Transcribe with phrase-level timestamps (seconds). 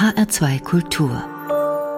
[0.00, 1.22] HR2 Kultur.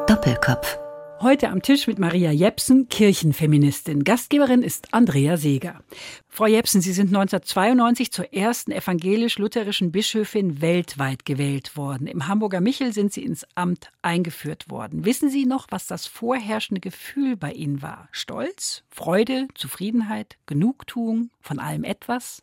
[0.08, 0.76] Doppelkopf.
[1.20, 4.02] Heute am Tisch mit Maria Jepsen, Kirchenfeministin.
[4.02, 5.84] Gastgeberin ist Andrea Seeger.
[6.26, 12.08] Frau Jepsen, Sie sind 1992 zur ersten evangelisch-lutherischen Bischöfin weltweit gewählt worden.
[12.08, 15.04] Im Hamburger Michel sind Sie ins Amt eingeführt worden.
[15.04, 18.08] Wissen Sie noch, was das vorherrschende Gefühl bei Ihnen war?
[18.10, 22.42] Stolz, Freude, Zufriedenheit, Genugtuung, von allem etwas?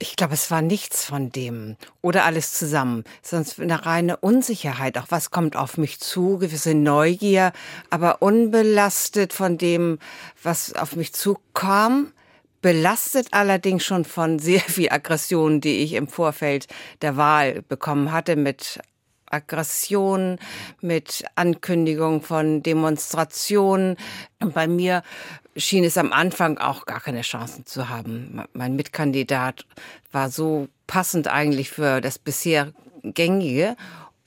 [0.00, 4.98] Ich glaube, es war nichts von dem oder alles zusammen, sonst eine reine Unsicherheit.
[4.98, 7.52] Auch was kommt auf mich zu, gewisse Neugier,
[7.90, 9.98] aber unbelastet von dem,
[10.42, 12.12] was auf mich zukam.
[12.60, 16.66] Belastet allerdings schon von sehr viel Aggression, die ich im Vorfeld
[17.02, 18.80] der Wahl bekommen hatte mit
[19.30, 20.38] Aggression,
[20.80, 23.96] mit Ankündigung von Demonstrationen.
[24.40, 25.02] Und bei mir
[25.56, 28.42] schien es am Anfang auch gar keine Chancen zu haben.
[28.52, 29.66] Mein Mitkandidat
[30.12, 32.72] war so passend eigentlich für das bisher
[33.02, 33.76] gängige.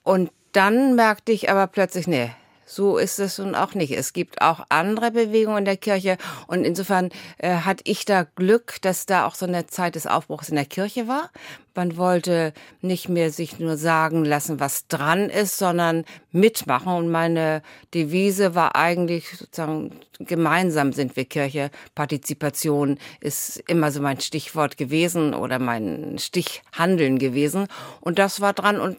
[0.04, 2.32] Und dann merkte ich aber plötzlich, nee,
[2.68, 3.94] so ist es nun auch nicht.
[3.94, 8.82] Es gibt auch andere Bewegungen in der Kirche und insofern äh, hatte ich da Glück,
[8.82, 11.32] dass da auch so eine Zeit des Aufbruchs in der Kirche war.
[11.76, 16.92] Man wollte nicht mehr sich nur sagen lassen, was dran ist, sondern mitmachen.
[16.92, 17.62] Und meine
[17.94, 21.70] Devise war eigentlich sozusagen, gemeinsam sind wir Kirche.
[21.96, 27.68] Partizipation ist immer so mein Stichwort gewesen oder mein Stichhandeln gewesen.
[28.02, 28.82] Und das war dran.
[28.82, 28.98] Und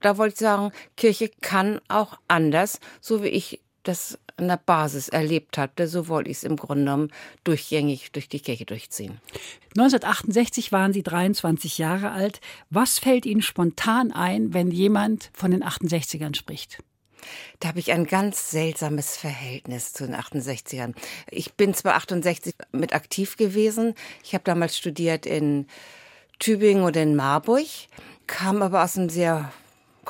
[0.00, 5.08] da wollte ich sagen, Kirche kann auch anders, so wie ich das an der Basis
[5.08, 7.12] erlebt hatte, so wollte ich es im Grunde genommen
[7.44, 9.20] durchgängig durch die Kirche durchziehen.
[9.76, 12.40] 1968 waren Sie 23 Jahre alt.
[12.68, 16.78] Was fällt Ihnen spontan ein, wenn jemand von den 68ern spricht?
[17.58, 20.94] Da habe ich ein ganz seltsames Verhältnis zu den 68ern.
[21.30, 23.94] Ich bin zwar 68 mit aktiv gewesen.
[24.24, 25.66] Ich habe damals studiert in
[26.38, 27.66] Tübingen und in Marburg,
[28.26, 29.52] kam aber aus einem sehr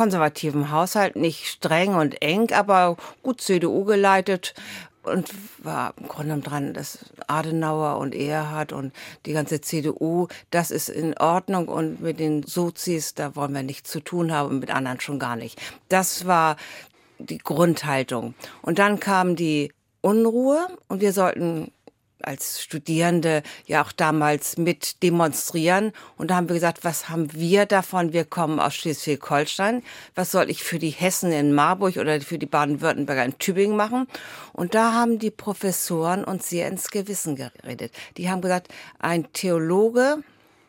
[0.00, 4.54] konservativen Haushalt, nicht streng und eng, aber gut CDU geleitet
[5.02, 8.94] und war im Grunde dran, dass Adenauer und Erhard und
[9.26, 13.90] die ganze CDU, das ist in Ordnung und mit den Sozis, da wollen wir nichts
[13.90, 15.60] zu tun haben mit anderen schon gar nicht.
[15.90, 16.56] Das war
[17.18, 18.32] die Grundhaltung.
[18.62, 19.70] Und dann kam die
[20.00, 21.72] Unruhe und wir sollten
[22.22, 25.92] als Studierende ja auch damals mit demonstrieren.
[26.16, 28.12] Und da haben wir gesagt, was haben wir davon?
[28.12, 29.82] Wir kommen aus Schleswig-Holstein.
[30.14, 34.06] Was soll ich für die Hessen in Marburg oder für die Baden-Württemberger in Tübingen machen?
[34.52, 37.92] Und da haben die Professoren uns sehr ins Gewissen geredet.
[38.16, 40.22] Die haben gesagt, ein Theologe,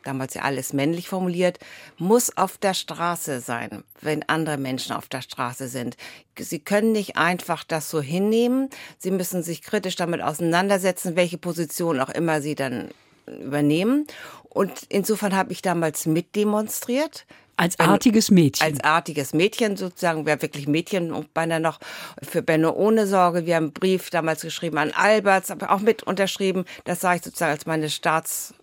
[0.03, 1.59] damals ja alles männlich formuliert,
[1.97, 5.97] muss auf der Straße sein, wenn andere Menschen auf der Straße sind.
[6.37, 8.69] Sie können nicht einfach das so hinnehmen.
[8.97, 12.89] Sie müssen sich kritisch damit auseinandersetzen, welche Position auch immer Sie dann
[13.27, 14.07] übernehmen.
[14.49, 17.25] Und insofern habe ich damals mitdemonstriert.
[17.57, 18.65] Als artiges Mädchen.
[18.65, 21.79] Als artiges Mädchen sozusagen, wer wirklich Mädchen und beinahe noch
[22.23, 23.45] für Benno ohne Sorge.
[23.45, 26.65] Wir haben einen Brief damals geschrieben an Alberts, aber auch mit unterschrieben.
[26.85, 28.55] Das sah ich sozusagen als meine Staats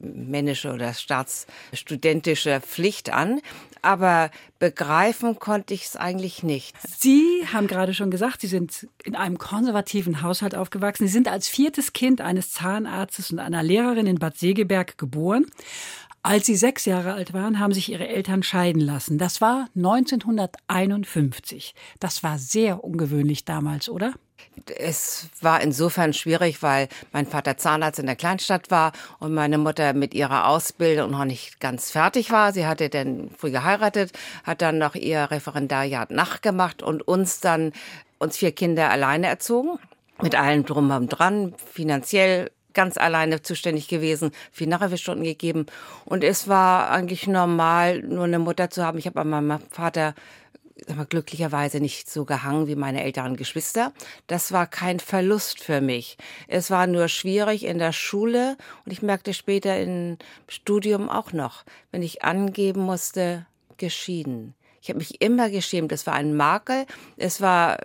[0.00, 3.40] männische oder staatsstudentische Pflicht an.
[3.82, 6.76] Aber begreifen konnte ich es eigentlich nicht.
[6.98, 11.06] Sie haben gerade schon gesagt, Sie sind in einem konservativen Haushalt aufgewachsen.
[11.06, 15.46] Sie sind als viertes Kind eines Zahnarztes und einer Lehrerin in Bad Segeberg geboren.
[16.22, 19.18] Als Sie sechs Jahre alt waren, haben sich Ihre Eltern scheiden lassen.
[19.18, 21.74] Das war 1951.
[22.00, 24.12] Das war sehr ungewöhnlich damals, oder?
[24.78, 29.92] Es war insofern schwierig, weil mein Vater Zahnarzt in der Kleinstadt war und meine Mutter
[29.92, 32.52] mit ihrer Ausbildung noch nicht ganz fertig war.
[32.52, 34.12] Sie hatte dann früh geheiratet,
[34.44, 37.72] hat dann noch ihr Referendariat nachgemacht und uns dann,
[38.18, 39.78] uns vier Kinder alleine erzogen.
[40.20, 45.66] Mit allem drum und dran, finanziell ganz alleine zuständig gewesen, viel Nachhilfestunden gegeben.
[46.04, 48.98] Und es war eigentlich normal, nur eine Mutter zu haben.
[48.98, 50.14] Ich habe an meinem Vater
[51.08, 53.92] glücklicherweise nicht so gehangen wie meine älteren Geschwister.
[54.26, 56.18] Das war kein Verlust für mich.
[56.46, 60.18] Es war nur schwierig in der Schule und ich merkte später im
[60.48, 63.46] Studium auch noch, wenn ich angeben musste,
[63.76, 64.54] geschieden.
[64.80, 65.92] Ich habe mich immer geschämt.
[65.92, 66.86] Es war ein Makel.
[67.16, 67.78] Es war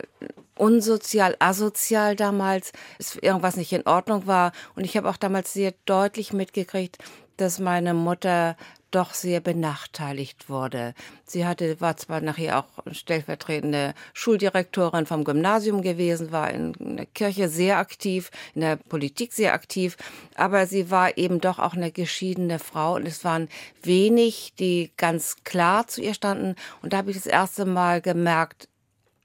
[0.56, 4.52] unsozial, asozial damals, dass irgendwas nicht in Ordnung war.
[4.76, 6.98] Und ich habe auch damals sehr deutlich mitgekriegt,
[7.38, 8.56] dass meine Mutter
[8.94, 10.94] doch sehr benachteiligt wurde.
[11.26, 17.50] Sie hatte, war zwar nachher auch stellvertretende Schuldirektorin vom Gymnasium gewesen, war in der Kirche
[17.50, 19.98] sehr aktiv, in der Politik sehr aktiv,
[20.36, 23.50] aber sie war eben doch auch eine geschiedene Frau und es waren
[23.82, 26.56] wenig, die ganz klar zu ihr standen.
[26.82, 28.70] Und da habe ich das erste Mal gemerkt,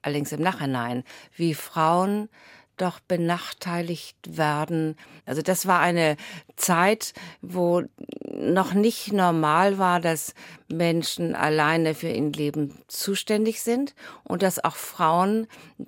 [0.01, 1.03] allerdings im Nachhinein,
[1.35, 2.29] wie Frauen
[2.81, 4.95] doch benachteiligt werden.
[5.25, 6.17] Also das war eine
[6.55, 7.83] Zeit, wo
[8.31, 10.33] noch nicht normal war, dass
[10.67, 15.47] Menschen alleine für ihr Leben zuständig sind und dass auch Frauen,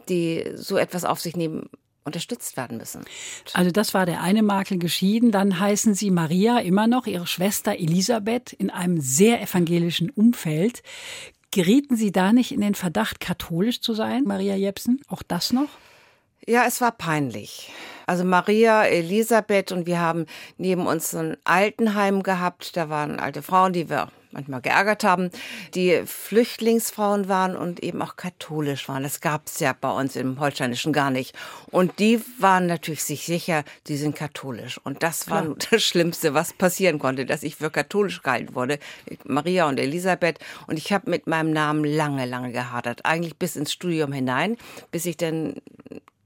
[0.10, 1.70] die so etwas auf sich nehmen,
[2.04, 3.06] unterstützt werden müssen.
[3.54, 5.32] Also das war der eine Makel geschieden.
[5.32, 10.82] Dann heißen Sie Maria immer noch, Ihre Schwester Elisabeth, in einem sehr evangelischen Umfeld.
[11.52, 15.02] Gerieten Sie da nicht in den Verdacht, katholisch zu sein, Maria Jepsen?
[15.10, 15.70] Auch das noch?
[16.48, 17.72] Ja, es war peinlich.
[18.08, 20.26] Also Maria, Elisabeth und wir haben
[20.58, 22.76] neben uns ein Altenheim gehabt.
[22.76, 25.30] Da waren alte Frauen, die wir manchmal geärgert haben,
[25.76, 29.04] die Flüchtlingsfrauen waren und eben auch katholisch waren.
[29.04, 31.36] Das gab es ja bei uns im Holsteinischen gar nicht.
[31.68, 34.80] Und die waren natürlich sich sicher, die sind katholisch.
[34.84, 35.56] Und das war Klar.
[35.72, 38.80] das Schlimmste, was passieren konnte, dass ich für katholisch gehalten wurde.
[39.26, 40.40] Maria und Elisabeth.
[40.68, 43.06] Und ich habe mit meinem Namen lange, lange gehadert.
[43.06, 44.58] Eigentlich bis ins Studium hinein,
[44.92, 45.56] bis ich dann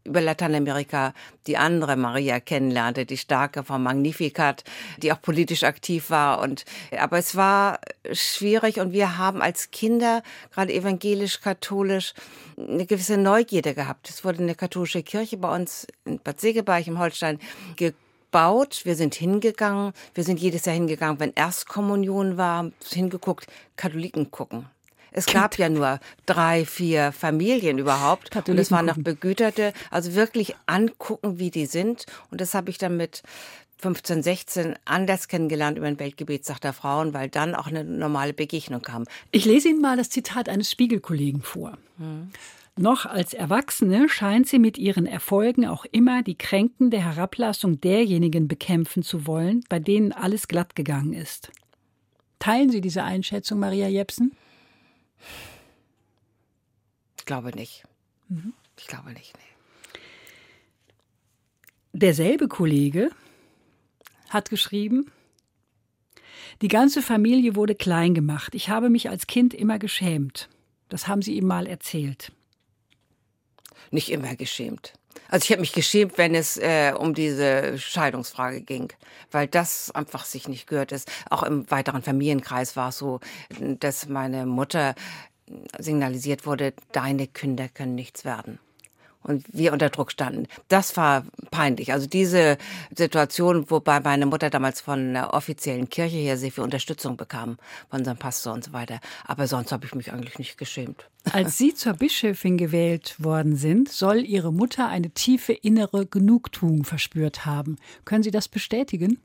[0.06, 1.14] über Lateinamerika
[1.48, 4.64] die andere Maria kennenlernte, die starke vom Magnificat,
[4.98, 6.40] die auch politisch aktiv war.
[6.40, 6.64] Und
[6.98, 7.80] aber es war
[8.12, 10.24] schwierig und wir haben als Kinder,
[10.54, 12.14] gerade evangelisch-katholisch,
[12.58, 14.10] eine gewisse Neugierde gehabt.
[14.10, 17.40] Es wurde eine katholische Kirche bei uns in Bad Segeberg im Holstein
[17.76, 18.82] gebaut.
[18.84, 19.94] Wir sind hingegangen.
[20.14, 24.68] Wir sind jedes Jahr hingegangen, wenn Erstkommunion war, hingeguckt, Katholiken gucken.
[25.18, 28.32] Es gab ja nur drei, vier Familien überhaupt.
[28.32, 29.72] Katholiken und es waren noch Begüterte.
[29.90, 32.06] Also wirklich angucken, wie die sind.
[32.32, 33.24] Und das habe ich dann mit
[33.78, 38.82] 15, 16 anders kennengelernt über den Weltgebetstag der Frauen, weil dann auch eine normale Begegnung
[38.82, 39.06] kam.
[39.32, 41.78] Ich lese Ihnen mal das Zitat eines Spiegelkollegen vor.
[41.98, 42.32] Hm.
[42.78, 49.02] Noch als Erwachsene scheint sie mit ihren Erfolgen auch immer die kränkende Herablassung derjenigen bekämpfen
[49.02, 51.54] zu wollen, bei denen alles glatt gegangen ist.
[52.40, 54.36] Teilen Sie diese Einschätzung, Maria Jepsen?
[57.18, 57.84] Ich glaube nicht.
[58.30, 58.54] Mhm.
[58.78, 59.34] Ich glaube nicht.
[59.36, 60.00] Nee.
[61.94, 63.10] Derselbe Kollege
[64.30, 65.12] hat geschrieben,
[66.62, 68.56] die ganze Familie wurde klein gemacht.
[68.56, 70.50] Ich habe mich als Kind immer geschämt.
[70.90, 72.32] Das haben Sie ihm mal erzählt.
[73.92, 74.94] Nicht immer geschämt.
[75.30, 78.94] Also ich habe mich geschämt, wenn es äh, um diese Scheidungsfrage ging,
[79.32, 81.12] weil das einfach sich nicht gehört ist.
[81.30, 83.20] Auch im weiteren Familienkreis war es so,
[83.60, 84.96] dass meine Mutter
[85.78, 88.60] signalisiert wurde, deine Kinder können nichts werden
[89.26, 90.48] und wir unter Druck standen.
[90.68, 91.92] Das war peinlich.
[91.92, 92.58] Also diese
[92.96, 97.58] Situation, wobei meine Mutter damals von der offiziellen Kirche her sehr viel Unterstützung bekam,
[97.90, 99.00] von unserem Pastor und so weiter.
[99.26, 101.10] Aber sonst habe ich mich eigentlich nicht geschämt.
[101.32, 107.46] Als Sie zur Bischöfin gewählt worden sind, soll Ihre Mutter eine tiefe innere Genugtuung verspürt
[107.46, 107.78] haben.
[108.06, 109.20] Können Sie das bestätigen?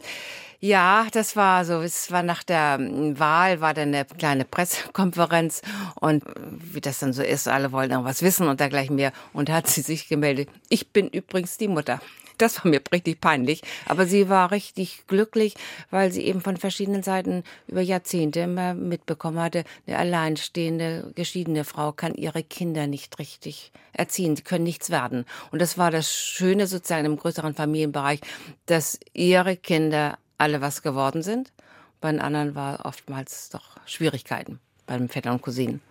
[0.61, 1.81] Ja, das war so.
[1.81, 2.79] Es war nach der
[3.19, 5.63] Wahl, war dann eine kleine Pressekonferenz
[5.95, 9.13] und wie das dann so ist, alle wollen irgendwas wissen und dergleichen mehr.
[9.33, 10.49] Und hat sie sich gemeldet.
[10.69, 12.01] Ich bin übrigens die Mutter.
[12.41, 13.63] Das war mir richtig peinlich.
[13.87, 15.55] Aber sie war richtig glücklich,
[15.91, 21.93] weil sie eben von verschiedenen Seiten über Jahrzehnte immer mitbekommen hatte, eine alleinstehende, geschiedene Frau
[21.93, 24.37] kann ihre Kinder nicht richtig erziehen.
[24.37, 25.27] Sie können nichts werden.
[25.51, 28.21] Und das war das Schöne sozusagen im größeren Familienbereich,
[28.65, 31.53] dass ihre Kinder alle was geworden sind.
[32.01, 35.83] Bei den anderen war oftmals doch Schwierigkeiten, bei den Vätern und Cousinen.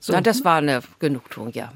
[0.00, 1.72] So, Na, das war eine Genugtuung, ja.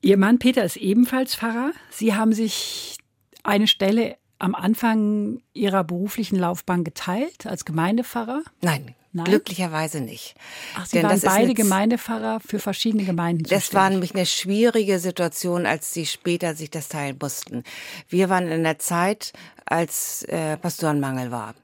[0.00, 1.72] Ihr Mann Peter ist ebenfalls Pfarrer.
[1.90, 2.96] Sie haben sich
[3.44, 8.42] eine Stelle am Anfang Ihrer beruflichen Laufbahn geteilt als Gemeindepfarrer?
[8.62, 9.24] Nein, Nein?
[9.24, 10.36] Glücklicherweise nicht.
[10.76, 13.42] Ach, Sie Denn waren beide eine, Gemeindepfarrer für verschiedene Gemeinden.
[13.42, 17.64] Das war nämlich eine schwierige Situation, als Sie später sich das teilen mussten.
[18.08, 19.32] Wir waren in der Zeit,
[19.64, 21.54] als äh, Pastorenmangel war.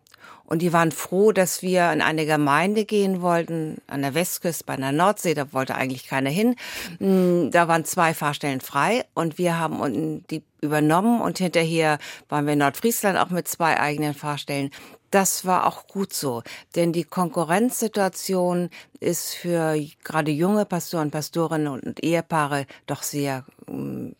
[0.47, 4.76] Und die waren froh, dass wir in eine Gemeinde gehen wollten, an der Westküste, bei
[4.76, 6.57] der Nordsee, da wollte eigentlich keiner hin.
[6.99, 11.99] Hm, da waren zwei Fahrstellen frei und wir haben die übernommen und hinterher
[12.29, 14.71] waren wir in Nordfriesland auch mit zwei eigenen Fahrstellen.
[15.11, 16.43] Das war auch gut so,
[16.75, 24.15] denn die Konkurrenzsituation ist für gerade junge Pastoren, Pastorinnen und Ehepaare doch sehr hm,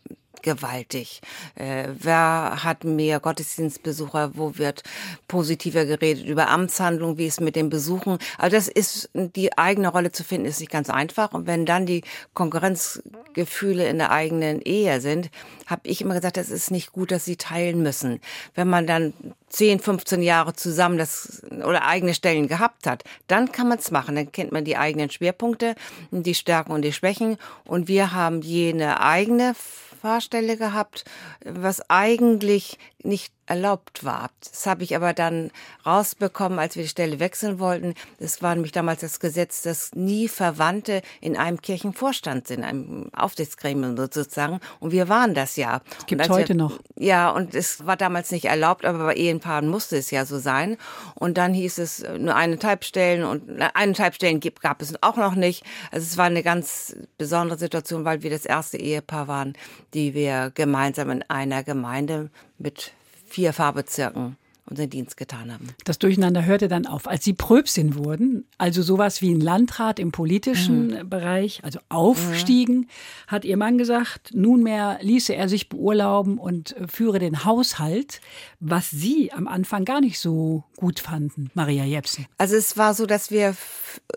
[0.47, 1.19] gewaltig.
[1.55, 4.31] Äh, wer hat mehr Gottesdienstbesucher?
[4.35, 4.83] Wo wird
[5.27, 7.17] positiver geredet über Amtshandlung?
[7.17, 8.17] Wie ist mit den Besuchen?
[8.37, 11.33] Also das ist die eigene Rolle zu finden, ist nicht ganz einfach.
[11.33, 15.29] Und wenn dann die Konkurrenzgefühle in der eigenen Ehe sind,
[15.65, 18.21] habe ich immer gesagt, das ist nicht gut, dass sie teilen müssen.
[18.55, 19.13] Wenn man dann
[19.49, 24.15] 10, 15 Jahre zusammen das oder eigene Stellen gehabt hat, dann kann man es machen.
[24.15, 25.75] Dann kennt man die eigenen Schwerpunkte,
[26.11, 27.37] die Stärken und die Schwächen.
[27.65, 29.55] Und wir haben jene eigene
[29.97, 31.03] Fahrstelle gehabt,
[31.43, 34.29] was eigentlich nicht erlaubt war.
[34.43, 35.51] Das habe ich aber dann
[35.85, 37.95] rausbekommen, als wir die Stelle wechseln wollten.
[38.19, 43.97] Es war nämlich damals das Gesetz, dass nie Verwandte in einem Kirchenvorstand sind, einem Aufsichtsgremium
[43.97, 44.59] sozusagen.
[44.79, 45.81] Und wir waren das ja.
[46.05, 46.79] Gibt es heute wir, noch.
[46.95, 50.77] Ja, und es war damals nicht erlaubt, aber bei Ehepaaren musste es ja so sein.
[51.15, 55.63] Und dann hieß es nur eineinhalb Stellen und eineinhalb Stellen gab es auch noch nicht.
[55.91, 59.53] Also es war eine ganz besondere Situation, weil wir das erste Ehepaar waren,
[59.93, 62.91] die wir gemeinsam in einer Gemeinde mit
[63.27, 64.37] vier Fahrbezirken
[64.69, 65.69] unseren Dienst getan haben.
[65.85, 70.11] Das Durcheinander hörte dann auf, als Sie Pröbstin wurden, also sowas wie ein Landrat im
[70.11, 71.09] politischen mhm.
[71.09, 72.87] Bereich, also aufstiegen, mhm.
[73.27, 78.21] hat Ihr Mann gesagt, nunmehr ließe er sich beurlauben und führe den Haushalt,
[78.59, 82.25] was Sie am Anfang gar nicht so gut fanden, Maria Jepsen.
[82.37, 83.55] Also es war so, dass wir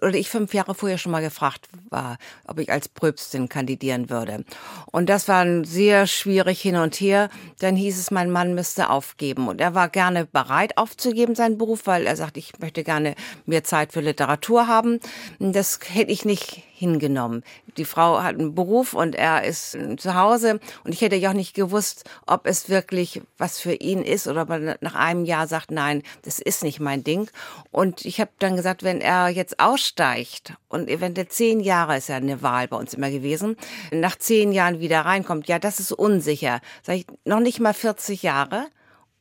[0.02, 4.45] oder ich fünf Jahre vorher schon mal gefragt war, ob ich als Pröbstin kandidieren würde.
[4.87, 7.30] Und das war sehr schwierig hin und her.
[7.59, 9.49] Dann hieß es, mein Mann müsste aufgeben.
[9.49, 13.62] Und er war gerne bereit aufzugeben, seinen Beruf, weil er sagt, ich möchte gerne mehr
[13.62, 15.00] Zeit für Literatur haben.
[15.38, 17.42] Das hätte ich nicht hingenommen.
[17.76, 21.35] Die Frau hat einen Beruf und er ist zu Hause und ich hätte ja auch
[21.35, 25.47] nicht gewusst, ob es wirklich was für ihn ist oder ob er nach einem Jahr
[25.47, 27.30] sagt, nein, das ist nicht mein Ding.
[27.70, 32.16] Und ich habe dann gesagt, wenn er jetzt aussteigt und eventuell zehn Jahre ist ja
[32.16, 33.56] eine Wahl bei uns immer gewesen,
[33.92, 36.61] nach zehn Jahren wieder reinkommt, ja, das ist unsicher.
[36.82, 38.68] Sag ich, noch nicht mal 40 Jahre.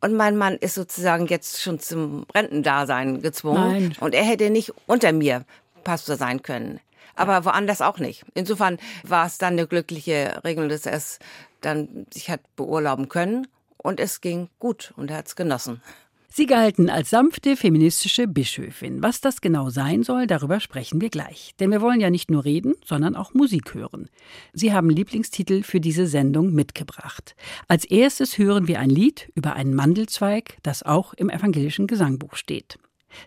[0.01, 3.71] Und mein Mann ist sozusagen jetzt schon zum Rentendasein gezwungen.
[3.71, 3.95] Nein.
[3.99, 5.45] Und er hätte nicht unter mir
[5.83, 6.79] Pastor sein können.
[7.15, 8.23] Aber woanders auch nicht.
[8.33, 11.19] Insofern war es dann eine glückliche Regelung, dass er es
[11.59, 13.47] dann sich hat beurlauben können.
[13.77, 15.81] Und es ging gut und er hat es genossen.
[16.31, 19.01] Sie galten als sanfte feministische Bischöfin.
[19.01, 21.55] Was das genau sein soll, darüber sprechen wir gleich.
[21.59, 24.09] Denn wir wollen ja nicht nur reden, sondern auch Musik hören.
[24.53, 27.35] Sie haben Lieblingstitel für diese Sendung mitgebracht.
[27.67, 32.77] Als erstes hören wir ein Lied über einen Mandelzweig, das auch im evangelischen Gesangbuch steht.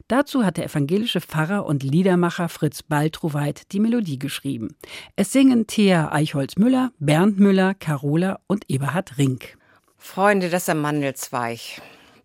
[0.06, 4.76] Dazu hat der evangelische Pfarrer und Liedermacher Fritz Baltroweit die Melodie geschrieben.
[5.16, 9.58] Es singen Thea Eichholz-Müller, Bernd Müller, Carola und Eberhard Rink.
[9.98, 11.58] Freunde, das ist der Mandelzweig.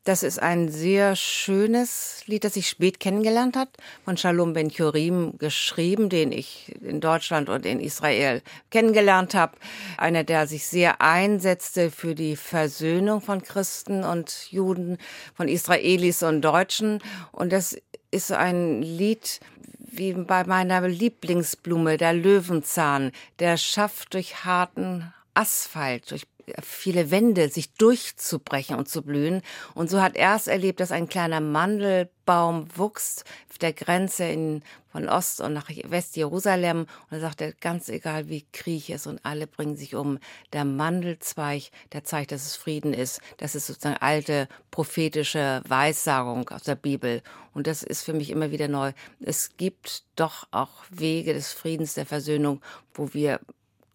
[0.07, 3.67] Das ist ein sehr schönes Lied, das ich spät kennengelernt hat,
[4.05, 9.57] von Shalom Ben Chorim geschrieben, den ich in Deutschland und in Israel kennengelernt habe.
[9.97, 14.97] Einer, der sich sehr einsetzte für die Versöhnung von Christen und Juden,
[15.35, 16.99] von Israelis und Deutschen.
[17.33, 17.77] Und das
[18.09, 19.41] ist ein Lied,
[19.77, 26.23] wie bei meiner Lieblingsblume, der Löwenzahn, der schafft durch harten Asphalt, durch
[26.61, 29.41] viele Wände sich durchzubrechen und zu blühen.
[29.73, 34.63] Und so hat er es erlebt, dass ein kleiner Mandelbaum wuchs auf der Grenze in,
[34.91, 36.81] von Ost- und nach West-Jerusalem.
[36.81, 40.19] Und er sagte, ganz egal wie Krieg ist und alle bringen sich um,
[40.53, 43.19] der Mandelzweig, der zeigt, dass es Frieden ist.
[43.37, 47.21] Das ist sozusagen alte prophetische Weissagung aus der Bibel.
[47.53, 48.93] Und das ist für mich immer wieder neu.
[49.19, 52.61] Es gibt doch auch Wege des Friedens, der Versöhnung,
[52.93, 53.39] wo wir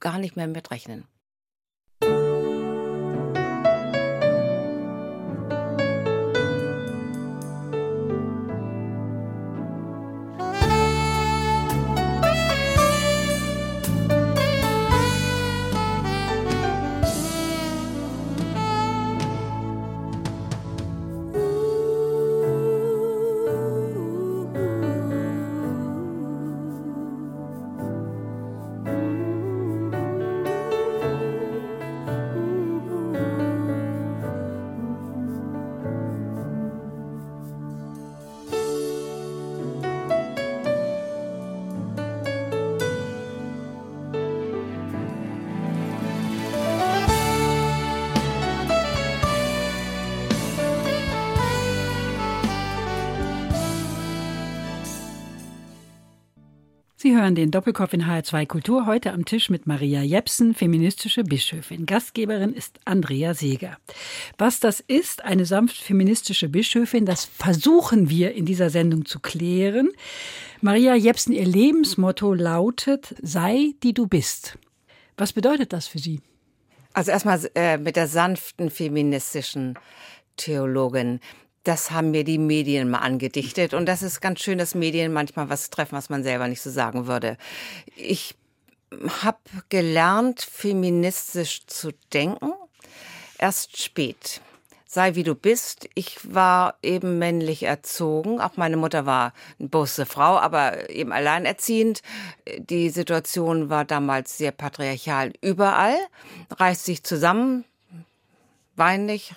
[0.00, 1.06] gar nicht mehr mitrechnen.
[57.22, 61.86] Hören den Doppelkopf in HR2 Kultur heute am Tisch mit Maria Jepsen, feministische Bischöfin.
[61.86, 63.76] Gastgeberin ist Andrea Seeger.
[64.38, 69.90] Was das ist, eine sanft feministische Bischöfin, das versuchen wir in dieser Sendung zu klären.
[70.62, 74.58] Maria Jepsen, ihr Lebensmotto lautet, sei die du bist.
[75.16, 76.20] Was bedeutet das für Sie?
[76.92, 79.78] Also erstmal äh, mit der sanften feministischen
[80.36, 81.20] Theologin
[81.64, 83.75] das haben mir die Medien mal angedichtet.
[83.75, 86.71] Und das ist ganz schön, dass Medien manchmal was treffen, was man selber nicht so
[86.71, 87.37] sagen würde.
[87.97, 88.35] Ich
[89.23, 89.38] habe
[89.69, 92.52] gelernt, feministisch zu denken,
[93.38, 94.40] erst spät.
[94.87, 95.88] Sei wie du bist.
[95.95, 98.42] Ich war eben männlich erzogen.
[98.42, 102.02] Auch meine Mutter war eine große Frau, aber eben alleinerziehend.
[102.59, 105.97] Die Situation war damals sehr patriarchal überall.
[106.50, 107.64] Reißt sich zusammen,
[108.76, 109.35] wein nicht,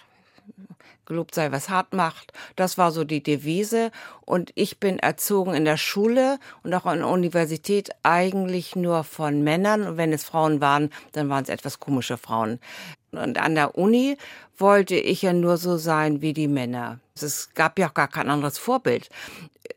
[1.05, 2.33] gelobt sei, was hart macht.
[2.55, 3.91] Das war so die Devise.
[4.21, 9.43] Und ich bin erzogen in der Schule und auch an der Universität eigentlich nur von
[9.43, 9.87] Männern.
[9.87, 12.59] Und wenn es Frauen waren, dann waren es etwas komische Frauen.
[13.11, 14.17] Und an der Uni
[14.57, 16.99] wollte ich ja nur so sein wie die Männer.
[17.15, 19.09] Es gab ja auch gar kein anderes Vorbild.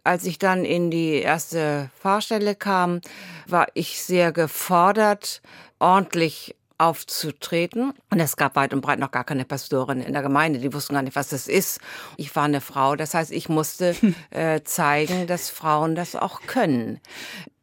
[0.05, 3.01] Als ich dann in die erste Fahrstelle kam,
[3.47, 5.41] war ich sehr gefordert,
[5.79, 7.93] ordentlich aufzutreten.
[8.11, 10.61] Und es gab weit und breit noch gar keine Pastorin in der Gemeinde.
[10.61, 11.81] Die wussten gar nicht, was das ist.
[12.17, 12.97] Ich war eine Frau.
[12.97, 13.97] Das heißt, ich musste
[14.31, 17.01] äh, zeigen, dass Frauen das auch können.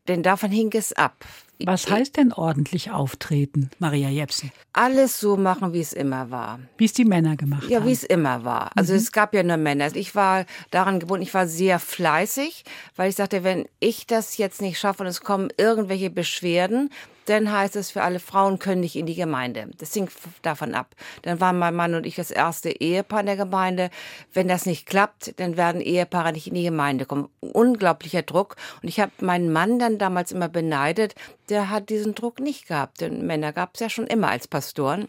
[0.07, 1.25] Denn davon hing es ab.
[1.63, 4.51] Was heißt denn ordentlich auftreten, Maria Jepsen?
[4.73, 6.59] Alles so machen, wie es immer war.
[6.77, 7.83] Wie es die Männer gemacht ja, haben.
[7.83, 8.71] Ja, wie es immer war.
[8.75, 8.99] Also mhm.
[8.99, 9.95] es gab ja nur Männer.
[9.95, 14.61] Ich war daran gebunden, ich war sehr fleißig, weil ich sagte, wenn ich das jetzt
[14.61, 16.89] nicht schaffe und es kommen irgendwelche Beschwerden,
[17.25, 19.69] dann heißt es für alle Frauen können nicht in die Gemeinde.
[19.77, 20.09] Das hing
[20.41, 20.95] davon ab.
[21.23, 23.89] Dann waren mein Mann und ich das erste Ehepaar in der Gemeinde.
[24.33, 27.29] Wenn das nicht klappt, dann werden Ehepaare nicht in die Gemeinde kommen.
[27.41, 28.55] Unglaublicher Druck.
[28.81, 31.15] Und ich habe meinen Mann dann damals immer beneidet.
[31.49, 33.01] Der hat diesen Druck nicht gehabt.
[33.01, 35.07] Denn Männer gab es ja schon immer als Pastoren.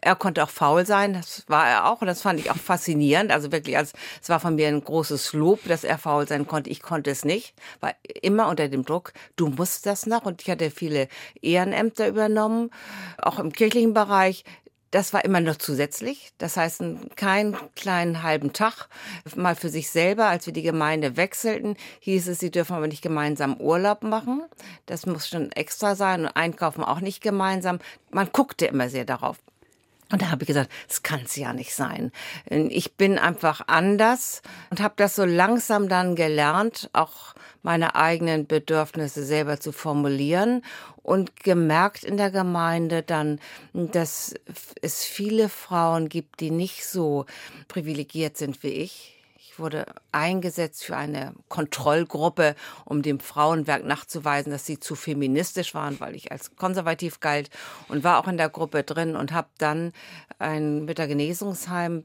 [0.00, 3.30] Er konnte auch faul sein, das war er auch und das fand ich auch faszinierend.
[3.30, 3.92] Also wirklich, als
[4.22, 6.70] es war von mir ein großes Lob, dass er faul sein konnte.
[6.70, 9.12] Ich konnte es nicht, war immer unter dem Druck.
[9.36, 11.08] Du musst das noch und ich hatte viele
[11.42, 12.70] Ehrenämter übernommen,
[13.18, 14.44] auch im kirchlichen Bereich.
[14.90, 16.32] Das war immer noch zusätzlich.
[16.38, 16.82] Das heißt,
[17.14, 18.88] keinen kleinen halben Tag
[19.36, 20.26] mal für sich selber.
[20.26, 24.42] Als wir die Gemeinde wechselten, hieß es, sie dürfen aber nicht gemeinsam Urlaub machen.
[24.86, 27.80] Das muss schon extra sein und einkaufen auch nicht gemeinsam.
[28.10, 29.36] Man guckte immer sehr darauf.
[30.10, 32.12] Und da habe ich gesagt, das kann es ja nicht sein.
[32.48, 39.24] Ich bin einfach anders und habe das so langsam dann gelernt, auch meine eigenen Bedürfnisse
[39.24, 40.62] selber zu formulieren
[41.02, 43.38] und gemerkt in der Gemeinde dann,
[43.74, 44.34] dass
[44.80, 47.26] es viele Frauen gibt, die nicht so
[47.66, 49.17] privilegiert sind wie ich
[49.58, 56.14] wurde eingesetzt für eine Kontrollgruppe, um dem Frauenwerk nachzuweisen, dass sie zu feministisch waren, weil
[56.14, 57.50] ich als konservativ galt
[57.88, 59.92] und war auch in der Gruppe drin und habe dann
[60.38, 62.04] ein Müttergenesungsheim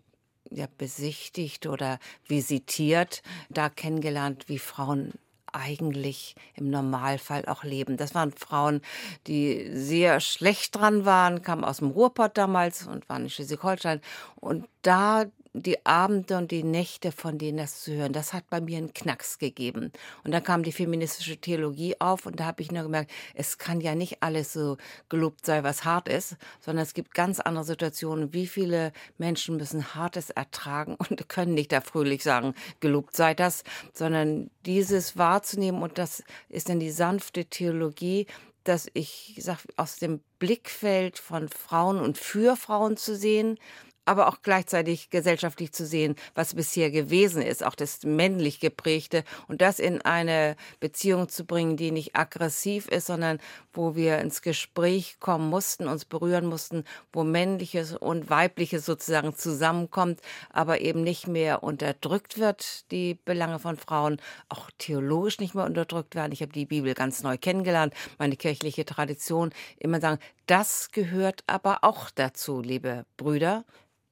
[0.49, 5.13] ja, besichtigt oder visitiert, da kennengelernt, wie Frauen
[5.53, 7.95] eigentlich im Normalfall auch leben.
[7.97, 8.81] Das waren Frauen,
[9.27, 14.01] die sehr schlecht dran waren, kamen aus dem Ruhrpott damals und waren in Schleswig-Holstein.
[14.35, 18.59] Und da die Abende und die Nächte, von denen das zu hören, das hat bei
[18.59, 19.91] mir einen Knacks gegeben.
[20.23, 23.79] Und dann kam die feministische Theologie auf und da habe ich nur gemerkt, es kann
[23.79, 24.77] ja nicht alles so
[25.09, 28.33] gelobt sein, was hart ist, sondern es gibt ganz andere Situationen.
[28.33, 33.63] Wie viele Menschen müssen Hartes ertragen und können nicht da fröhlich sagen, gelobt sei das,
[33.93, 38.25] sondern dieses wahrzunehmen und das ist dann die sanfte Theologie,
[38.63, 43.59] dass ich sag, aus dem Blickfeld von Frauen und für Frauen zu sehen
[44.05, 49.23] aber auch gleichzeitig gesellschaftlich zu sehen, was bisher gewesen ist, auch das männlich geprägte.
[49.47, 53.39] Und das in eine Beziehung zu bringen, die nicht aggressiv ist, sondern
[53.71, 60.19] wo wir ins Gespräch kommen mussten, uns berühren mussten, wo männliches und weibliches sozusagen zusammenkommt,
[60.49, 66.15] aber eben nicht mehr unterdrückt wird, die Belange von Frauen, auch theologisch nicht mehr unterdrückt
[66.15, 66.31] werden.
[66.31, 71.79] Ich habe die Bibel ganz neu kennengelernt, meine kirchliche Tradition, immer sagen, das gehört aber
[71.83, 73.63] auch dazu, liebe Brüder,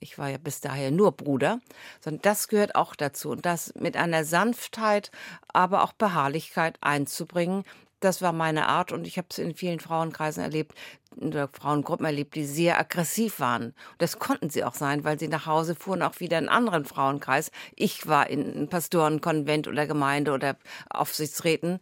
[0.01, 1.61] ich war ja bis daher nur Bruder,
[2.01, 3.29] sondern das gehört auch dazu.
[3.29, 5.11] Und das mit einer Sanftheit,
[5.47, 7.63] aber auch Beharrlichkeit einzubringen,
[8.01, 10.75] das war meine Art und ich habe es in vielen Frauenkreisen erlebt,
[11.17, 13.65] oder Frauengruppen erlebt, die sehr aggressiv waren.
[13.65, 16.85] Und das konnten sie auch sein, weil sie nach Hause fuhren, auch wieder in anderen
[16.85, 17.51] Frauenkreis.
[17.75, 20.57] Ich war in einem Pastorenkonvent oder Gemeinde oder
[20.89, 21.79] Aufsichtsräten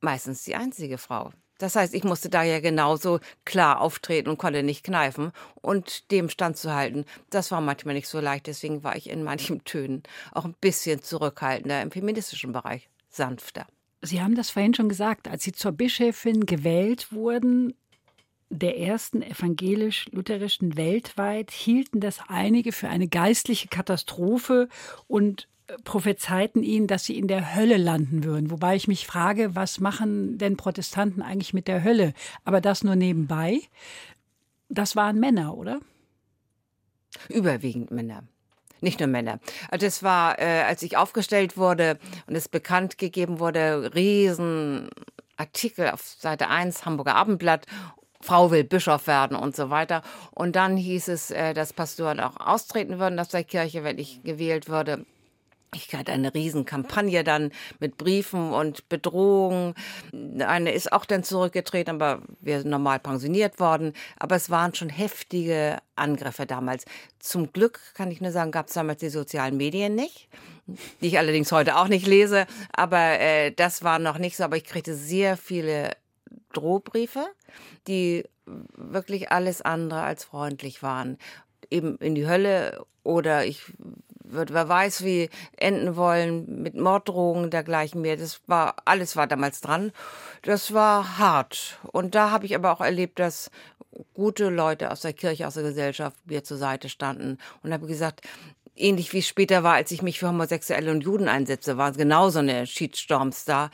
[0.00, 1.32] meistens die einzige Frau.
[1.58, 6.28] Das heißt, ich musste da ja genauso klar auftreten und konnte nicht kneifen und dem
[6.28, 7.04] standzuhalten.
[7.30, 11.02] Das war manchmal nicht so leicht, deswegen war ich in manchen Tönen auch ein bisschen
[11.02, 13.66] zurückhaltender im feministischen Bereich, sanfter.
[14.02, 17.74] Sie haben das vorhin schon gesagt, als Sie zur Bischöfin gewählt wurden,
[18.50, 24.68] der ersten evangelisch-lutherischen weltweit, hielten das einige für eine geistliche Katastrophe
[25.06, 25.48] und
[25.84, 28.50] prophezeiten ihnen, dass sie in der Hölle landen würden.
[28.50, 32.12] Wobei ich mich frage, was machen denn Protestanten eigentlich mit der Hölle?
[32.44, 33.60] Aber das nur nebenbei.
[34.68, 35.80] Das waren Männer, oder?
[37.28, 38.24] Überwiegend Männer.
[38.80, 39.40] Nicht nur Männer.
[39.70, 46.02] Also das war, äh, als ich aufgestellt wurde und es bekannt gegeben wurde, Riesenartikel auf
[46.02, 47.66] Seite 1, Hamburger Abendblatt
[48.20, 50.02] Frau will Bischof werden und so weiter.
[50.30, 54.22] Und dann hieß es, äh, dass Pastoren auch austreten würden aus der Kirche, wenn ich
[54.22, 55.04] gewählt würde.
[55.74, 59.74] Ich hatte eine Riesenkampagne dann mit Briefen und Bedrohungen.
[60.38, 63.92] Eine ist auch dann zurückgetreten, aber wir sind normal pensioniert worden.
[64.18, 66.84] Aber es waren schon heftige Angriffe damals.
[67.18, 70.28] Zum Glück, kann ich nur sagen, gab es damals die sozialen Medien nicht,
[71.00, 72.46] die ich allerdings heute auch nicht lese.
[72.72, 74.44] Aber äh, das war noch nicht so.
[74.44, 75.90] Aber ich kriegte sehr viele
[76.52, 77.26] Drohbriefe,
[77.88, 81.18] die wirklich alles andere als freundlich waren.
[81.70, 83.62] Eben in die Hölle oder ich
[84.34, 88.16] wird, wer weiß, wie enden wollen mit Morddrohungen dergleichen mehr.
[88.16, 89.92] Das war, alles war damals dran.
[90.42, 91.78] Das war hart.
[91.92, 93.50] Und da habe ich aber auch erlebt, dass
[94.12, 98.22] gute Leute aus der Kirche, aus der Gesellschaft mir zur Seite standen und habe gesagt,
[98.76, 101.96] ähnlich wie es später war, als ich mich für Homosexuelle und Juden einsetze, war es
[101.96, 103.70] genauso eine Shitstorms da.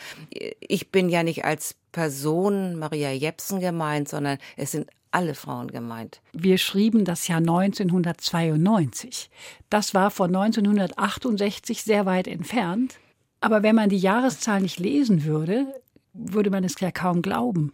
[0.60, 6.20] Ich bin ja nicht als Person Maria Jepsen gemeint, sondern es sind alle Frauen gemeint.
[6.32, 9.30] Wir schrieben das Jahr 1992.
[9.68, 12.98] Das war von 1968 sehr weit entfernt.
[13.40, 15.66] Aber wenn man die Jahreszahl nicht lesen würde,
[16.12, 17.72] würde man es ja kaum glauben.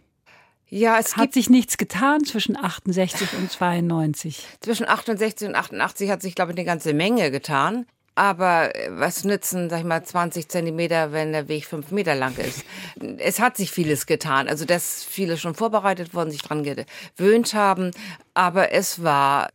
[0.69, 4.45] Ja, es hat sich nichts getan zwischen 68 und 92.
[4.59, 7.85] Zwischen 68 und 88 hat sich, glaube ich, eine ganze Menge getan.
[8.15, 12.35] Aber äh, was nützen, sag ich mal, 20 Zentimeter, wenn der Weg fünf Meter lang
[12.37, 12.65] ist?
[13.19, 14.47] Es hat sich vieles getan.
[14.47, 17.91] Also, dass viele schon vorbereitet wurden, sich dran gewöhnt haben.
[18.33, 19.49] Aber es war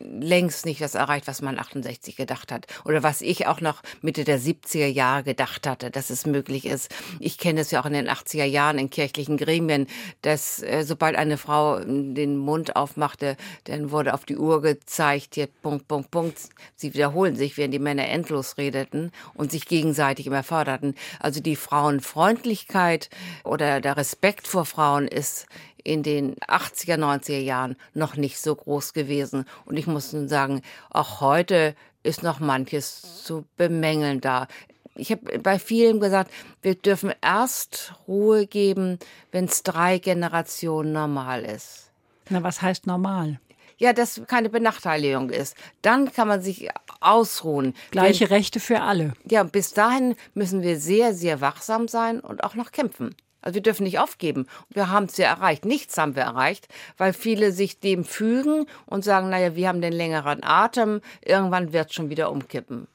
[0.00, 2.66] längst nicht das erreicht, was man 68 gedacht hat.
[2.84, 6.90] Oder was ich auch noch Mitte der 70er Jahre gedacht hatte, dass es möglich ist.
[7.18, 9.86] Ich kenne es ja auch in den 80er Jahren in kirchlichen Gremien,
[10.22, 15.46] dass äh, sobald eine Frau den Mund aufmachte, dann wurde auf die Uhr gezeigt, hier
[15.46, 16.38] Punkt, Punkt, Punkt.
[16.76, 20.94] Sie wiederholen sich, während die Männer endlos redeten und sich gegenseitig immer förderten.
[21.18, 23.10] Also die Frauenfreundlichkeit
[23.44, 25.46] oder der Respekt vor Frauen ist
[25.84, 29.44] in den 80er, 90er Jahren noch nicht so groß gewesen.
[29.64, 34.48] Und ich muss nun sagen, auch heute ist noch manches zu bemängeln da.
[34.94, 36.30] Ich habe bei vielen gesagt,
[36.62, 38.98] wir dürfen erst Ruhe geben,
[39.32, 41.90] wenn es drei Generationen normal ist.
[42.28, 43.40] Na, was heißt normal?
[43.78, 45.56] Ja, dass keine Benachteiligung ist.
[45.80, 46.68] Dann kann man sich
[47.00, 47.74] ausruhen.
[47.90, 49.14] Gleiche wenn, Rechte für alle.
[49.28, 53.14] Ja, bis dahin müssen wir sehr, sehr wachsam sein und auch noch kämpfen.
[53.42, 54.46] Also wir dürfen nicht aufgeben.
[54.68, 55.64] Wir haben es ja erreicht.
[55.64, 59.92] Nichts haben wir erreicht, weil viele sich dem fügen und sagen, naja, wir haben den
[59.92, 62.86] längeren Atem, irgendwann wird es schon wieder umkippen.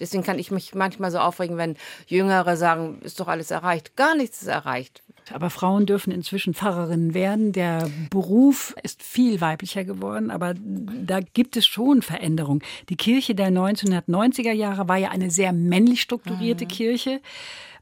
[0.00, 3.96] Deswegen kann ich mich manchmal so aufregen, wenn Jüngere sagen, ist doch alles erreicht.
[3.96, 5.02] Gar nichts ist erreicht.
[5.32, 7.52] Aber Frauen dürfen inzwischen Pfarrerinnen werden.
[7.52, 12.62] Der Beruf ist viel weiblicher geworden, aber da gibt es schon Veränderungen.
[12.88, 16.68] Die Kirche der 1990er Jahre war ja eine sehr männlich strukturierte mhm.
[16.68, 17.20] Kirche.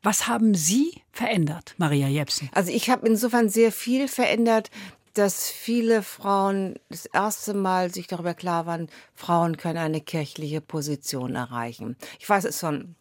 [0.02, 2.48] Was haben Sie verändert, Maria Jepsen?
[2.52, 4.70] Also ich habe insofern sehr viel verändert,
[5.14, 11.34] dass viele Frauen das erste Mal sich darüber klar waren, Frauen können eine kirchliche Position
[11.34, 11.96] erreichen.
[12.18, 12.94] Ich weiß es von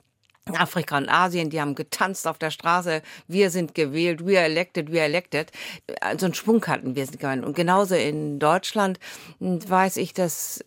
[0.53, 4.91] Afrika und Asien, die haben getanzt auf der Straße, wir sind gewählt, we are elected,
[4.91, 5.51] we are elected.
[5.87, 7.07] So also einen Schwung hatten wir.
[7.43, 8.99] Und genauso in Deutschland
[9.39, 10.63] weiß ich, dass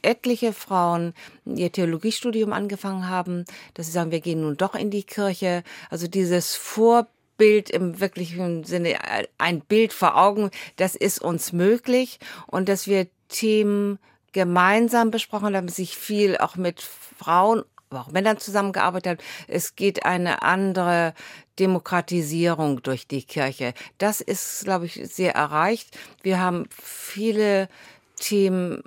[0.00, 1.12] etliche Frauen
[1.44, 5.62] ihr Theologiestudium angefangen haben, dass sie sagen, wir gehen nun doch in die Kirche.
[5.90, 8.96] Also dieses Vorbild im wirklichen Sinne,
[9.36, 13.98] ein Bild vor Augen, das ist uns möglich und dass wir Themen
[14.32, 19.26] gemeinsam besprochen haben, sich viel auch mit Frauen aber auch Männern zusammengearbeitet hat.
[19.46, 21.14] Es geht eine andere
[21.58, 23.74] Demokratisierung durch die Kirche.
[23.98, 25.96] Das ist, glaube ich, sehr erreicht.
[26.22, 27.68] Wir haben viele
[28.16, 28.82] Themen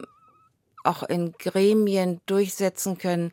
[0.83, 3.31] auch in Gremien durchsetzen können,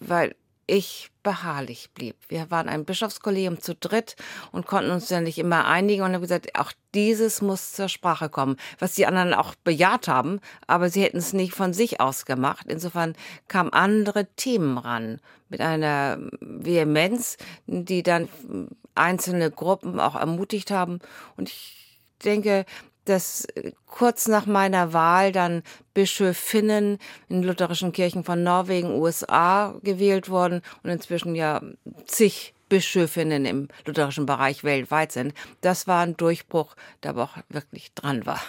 [0.00, 0.34] weil
[0.66, 2.16] ich beharrlich blieb.
[2.28, 4.16] Wir waren ein Bischofskollegium zu dritt
[4.52, 8.28] und konnten uns ja nicht immer einigen und haben gesagt, auch dieses muss zur Sprache
[8.28, 12.26] kommen, was die anderen auch bejaht haben, aber sie hätten es nicht von sich aus
[12.26, 12.66] gemacht.
[12.68, 13.14] Insofern
[13.48, 18.28] kamen andere Themen ran mit einer Vehemenz, die dann
[18.94, 21.00] einzelne Gruppen auch ermutigt haben
[21.36, 22.64] und ich denke,
[23.04, 25.62] dass äh, kurz nach meiner Wahl dann
[25.92, 31.62] Bischöfinnen in lutherischen Kirchen von Norwegen, USA gewählt wurden und inzwischen ja
[32.06, 35.34] zig Bischöfinnen im lutherischen Bereich weltweit sind.
[35.60, 38.40] Das war ein Durchbruch, der aber auch wirklich dran war.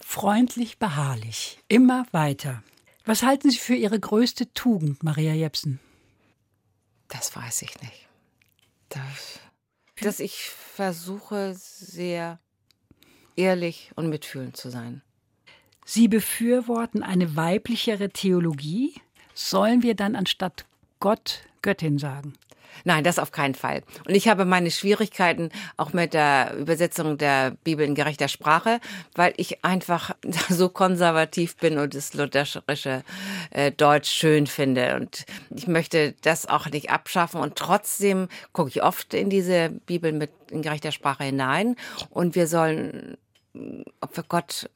[0.00, 2.62] Freundlich, beharrlich, immer weiter.
[3.04, 5.80] Was halten Sie für Ihre größte Tugend, Maria Jepsen?
[7.08, 8.08] Das weiß ich nicht.
[8.88, 9.40] Das,
[10.00, 12.38] dass ich versuche, sehr
[13.38, 15.02] ehrlich und mitfühlend zu sein.
[15.84, 18.94] Sie befürworten eine weiblichere Theologie.
[19.32, 20.66] Sollen wir dann anstatt
[21.00, 22.34] Gott Göttin sagen?
[22.84, 23.82] Nein, das auf keinen Fall.
[24.06, 28.80] Und ich habe meine Schwierigkeiten auch mit der Übersetzung der Bibel in gerechter Sprache,
[29.14, 30.14] weil ich einfach
[30.48, 33.02] so konservativ bin und das lutherische
[33.50, 34.96] äh, Deutsch schön finde.
[34.96, 37.40] Und ich möchte das auch nicht abschaffen.
[37.40, 41.76] Und trotzdem gucke ich oft in diese Bibel mit in gerechter Sprache hinein.
[42.10, 43.16] Und wir sollen
[44.00, 44.68] ob wir Gott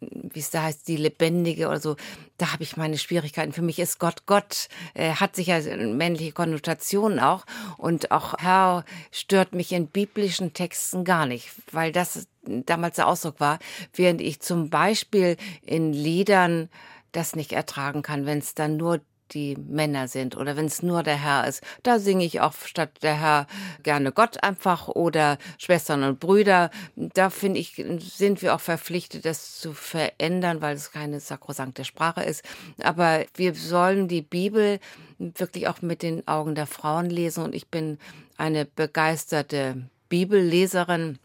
[0.00, 1.96] wie es da heißt, die Lebendige oder so,
[2.38, 3.52] da habe ich meine Schwierigkeiten.
[3.52, 7.46] Für mich ist Gott Gott, äh, hat sicher männliche Konnotationen auch.
[7.78, 13.40] Und auch Herr stört mich in biblischen Texten gar nicht, weil das damals der Ausdruck
[13.40, 13.58] war,
[13.94, 16.68] während ich zum Beispiel in Liedern
[17.12, 19.00] das nicht ertragen kann, wenn es dann nur
[19.32, 21.62] die Männer sind oder wenn es nur der Herr ist.
[21.82, 23.46] Da singe ich auch statt der Herr
[23.82, 26.70] gerne Gott einfach oder Schwestern und Brüder.
[26.96, 32.22] Da finde ich, sind wir auch verpflichtet, das zu verändern, weil es keine sakrosankte Sprache
[32.22, 32.44] ist.
[32.82, 34.78] Aber wir sollen die Bibel
[35.18, 37.98] wirklich auch mit den Augen der Frauen lesen und ich bin
[38.36, 41.18] eine begeisterte Bibelleserin.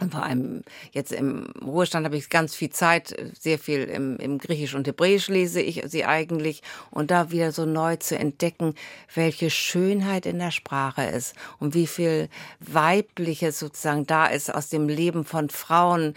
[0.00, 4.38] Und vor allem jetzt im Ruhestand habe ich ganz viel Zeit, sehr viel im, im
[4.38, 6.62] Griechisch und Hebräisch lese ich sie eigentlich.
[6.90, 8.74] Und da wieder so neu zu entdecken,
[9.14, 12.28] welche Schönheit in der Sprache ist und wie viel
[12.60, 16.14] Weibliches sozusagen da ist aus dem Leben von Frauen.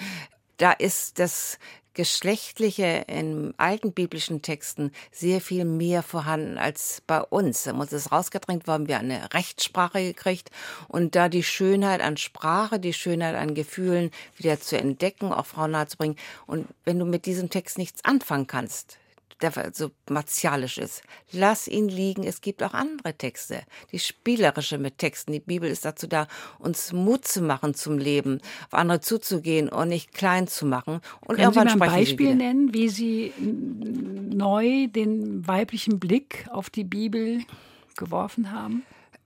[0.58, 1.58] Da ist das
[1.94, 7.64] Geschlechtliche in alten biblischen Texten sehr viel mehr vorhanden als bei uns.
[7.64, 10.52] Da muss es rausgedrängt worden, wir haben eine Rechtssprache gekriegt
[10.88, 15.72] und da die Schönheit an Sprache, die Schönheit an Gefühlen wieder zu entdecken, auch Frauen
[15.72, 16.18] nahezubringen.
[16.48, 18.98] Und wenn du mit diesem Text nichts anfangen kannst,
[19.42, 21.04] der so martialisch ist.
[21.32, 22.24] Lass ihn liegen.
[22.24, 25.32] Es gibt auch andere Texte, die spielerische mit Texten.
[25.32, 26.28] Die Bibel ist dazu da,
[26.60, 31.02] uns Mut zu machen zum Leben, auf andere zuzugehen und nicht klein zu machen.
[31.26, 36.84] Und Können Sie mal ein Beispiel nennen, wie Sie neu den weiblichen Blick auf die
[36.84, 37.42] Bibel
[37.98, 38.84] geworfen haben?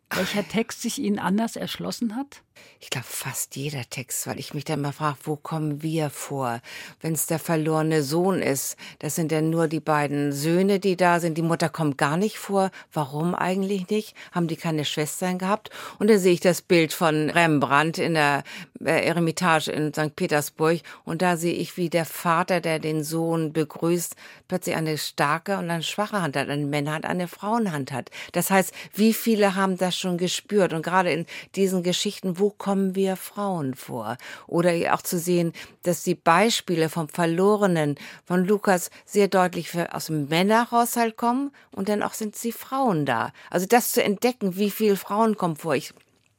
[0.09, 2.41] Welcher Text sich Ihnen anders erschlossen hat?
[2.79, 6.61] Ich glaube, fast jeder Text, weil ich mich dann mal frage, wo kommen wir vor?
[7.01, 11.19] Wenn es der verlorene Sohn ist, das sind ja nur die beiden Söhne, die da
[11.19, 11.37] sind.
[11.37, 12.69] Die Mutter kommt gar nicht vor.
[12.93, 14.15] Warum eigentlich nicht?
[14.31, 15.69] Haben die keine Schwestern gehabt?
[15.99, 18.43] Und dann sehe ich das Bild von Rembrandt in der
[18.83, 20.15] äh, Eremitage in St.
[20.15, 20.81] Petersburg.
[21.05, 24.15] Und da sehe ich, wie der Vater, der den Sohn begrüßt,
[24.47, 28.11] plötzlich eine starke und eine schwache Hand hat, eine Männerhand, eine Frauenhand hat.
[28.33, 30.73] Das heißt, wie viele haben das schon gespürt?
[30.73, 34.17] Und gerade in diesen Geschichten, wo kommen wir Frauen vor?
[34.47, 35.53] Oder auch zu sehen,
[35.83, 42.03] dass die Beispiele vom Verlorenen von Lukas sehr deutlich aus dem Männerhaushalt kommen und dann
[42.03, 43.31] auch sind sie Frauen da.
[43.49, 45.75] Also das zu entdecken, wie viele Frauen kommen vor.
[45.75, 45.93] Ich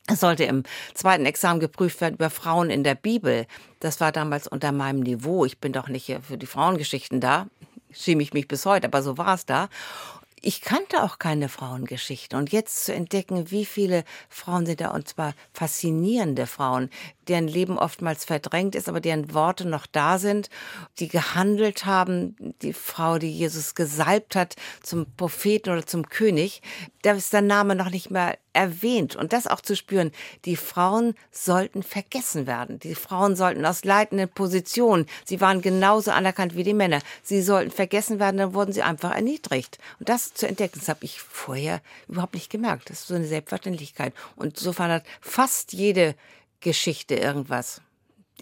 [0.09, 0.63] es sollte im
[0.95, 3.47] zweiten Examen geprüft werden über Frauen in der Bibel.
[3.81, 5.45] Das war damals unter meinem Niveau.
[5.45, 7.49] Ich bin doch nicht für die Frauengeschichten da.
[7.91, 9.69] Schäme ich mich bis heute, aber so war es da.
[10.43, 12.37] Ich kannte auch keine Frauengeschichte.
[12.37, 16.91] Und jetzt zu entdecken, wie viele Frauen sind da, und zwar faszinierende Frauen,
[17.27, 20.51] deren Leben oftmals verdrängt ist, aber deren Worte noch da sind,
[20.99, 26.61] die gehandelt haben, die Frau, die Jesus gesalbt hat zum Propheten oder zum König,
[27.07, 29.15] da ist der Name noch nicht mehr erwähnt.
[29.15, 30.11] Und das auch zu spüren,
[30.45, 32.81] die Frauen sollten vergessen werden.
[32.81, 37.71] Die Frauen sollten aus leitenden Positionen, sie waren genauso anerkannt wie die Männer, sie sollten
[37.71, 39.79] vergessen werden, dann wurden sie einfach erniedrigt.
[40.01, 42.91] Und das zu entdecken, das habe ich vorher überhaupt nicht gemerkt.
[42.91, 44.13] Das ist so eine Selbstverständlichkeit.
[44.35, 46.17] Und insofern hat fast jede
[46.59, 47.83] Geschichte irgendwas.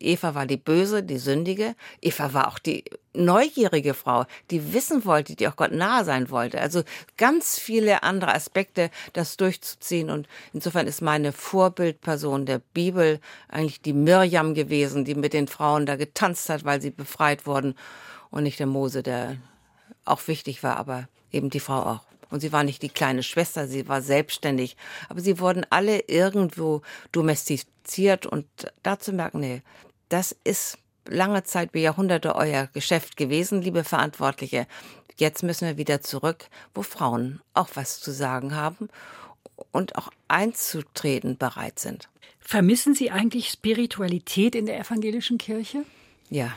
[0.00, 1.76] Eva war die Böse, die Sündige.
[2.00, 6.60] Eva war auch die neugierige Frau, die wissen wollte, die auch Gott nahe sein wollte.
[6.60, 6.82] Also
[7.16, 10.10] ganz viele andere Aspekte, das durchzuziehen.
[10.10, 15.86] Und insofern ist meine Vorbildperson der Bibel eigentlich die Mirjam gewesen, die mit den Frauen
[15.86, 17.74] da getanzt hat, weil sie befreit wurden.
[18.30, 19.36] Und nicht der Mose, der
[20.04, 22.13] auch wichtig war, aber eben die Frau auch.
[22.34, 24.76] Und sie war nicht die kleine Schwester, sie war selbstständig.
[25.08, 28.44] Aber sie wurden alle irgendwo domestiziert und
[28.82, 29.62] dazu merken, nee,
[30.08, 34.66] das ist lange Zeit wie Jahrhunderte euer Geschäft gewesen, liebe Verantwortliche.
[35.16, 38.88] Jetzt müssen wir wieder zurück, wo Frauen auch was zu sagen haben
[39.70, 42.08] und auch einzutreten bereit sind.
[42.40, 45.84] Vermissen Sie eigentlich Spiritualität in der evangelischen Kirche?
[46.30, 46.56] Ja,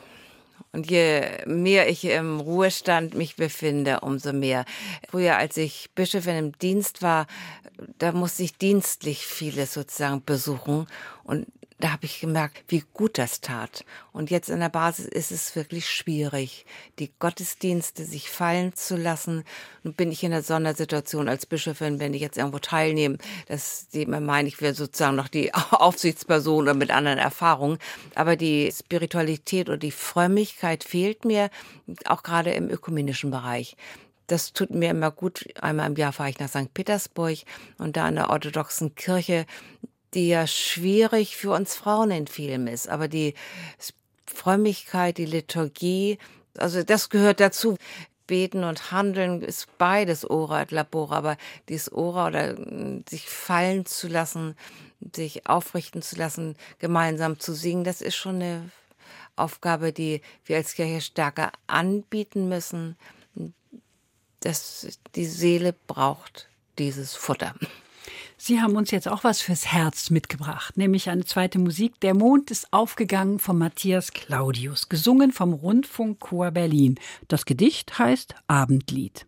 [0.71, 4.65] und je mehr ich im Ruhestand mich befinde, umso mehr.
[5.09, 7.27] Früher, als ich Bischöfin im Dienst war,
[7.97, 10.87] da musste ich dienstlich vieles sozusagen besuchen.
[11.23, 11.47] Und
[11.79, 13.85] da habe ich gemerkt, wie gut das tat.
[14.11, 16.65] Und jetzt in der Basis ist es wirklich schwierig,
[16.97, 19.43] die Gottesdienste sich fallen zu lassen.
[19.83, 24.01] Nun bin ich in der Sondersituation als Bischofin, wenn ich jetzt irgendwo teilnehme, dass die
[24.01, 27.77] immer meinen, ich wäre sozusagen noch die Aufsichtsperson oder mit anderen Erfahrungen.
[28.15, 31.51] Aber die Spiritualität oder die Frömmigkeit fehlt mir,
[32.05, 33.77] auch gerade im ökumenischen Bereich
[34.25, 35.45] Das tut mir immer gut.
[35.61, 36.73] Einmal im Jahr fahre ich nach St.
[36.73, 37.37] Petersburg
[37.77, 39.45] und da in der orthodoxen Kirche,
[40.13, 43.33] die ja schwierig für uns Frauen in vielem ist, aber die
[44.25, 46.17] Frömmigkeit, die Liturgie,
[46.57, 47.77] also das gehört dazu.
[48.27, 51.37] Beten und Handeln ist beides Ora et Labora, aber
[51.69, 54.55] dieses Ora oder hm, sich fallen zu lassen,
[55.15, 58.69] sich aufrichten zu lassen, gemeinsam zu singen, das ist schon eine
[59.37, 62.97] Aufgabe, die wir als Kirche stärker anbieten müssen.
[64.41, 67.55] dass die Seele braucht dieses Futter.
[68.39, 71.99] Sie haben uns jetzt auch was fürs Herz mitgebracht, nämlich eine zweite Musik.
[72.01, 76.99] Der Mond ist aufgegangen von Matthias Claudius, gesungen vom Rundfunkchor Berlin.
[77.27, 79.25] Das Gedicht heißt Abendlied.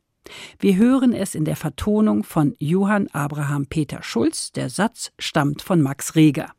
[0.59, 4.51] Wir hören es in der Vertonung von Johann Abraham Peter Schulz.
[4.51, 6.51] Der Satz stammt von Max Reger.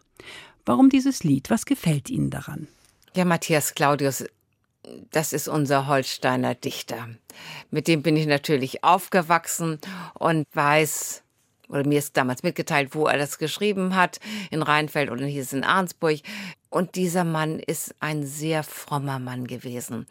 [0.66, 1.50] Warum dieses Lied?
[1.50, 2.66] Was gefällt Ihnen daran?
[3.14, 4.24] Ja, Matthias Claudius,
[5.12, 7.08] das ist unser Holsteiner Dichter.
[7.70, 9.78] Mit dem bin ich natürlich aufgewachsen
[10.14, 11.22] und weiß,
[11.70, 15.52] oder mir ist damals mitgeteilt, wo er das geschrieben hat, in Rheinfeld oder hier ist
[15.52, 16.20] in Arnsburg.
[16.68, 20.06] Und dieser Mann ist ein sehr frommer Mann gewesen.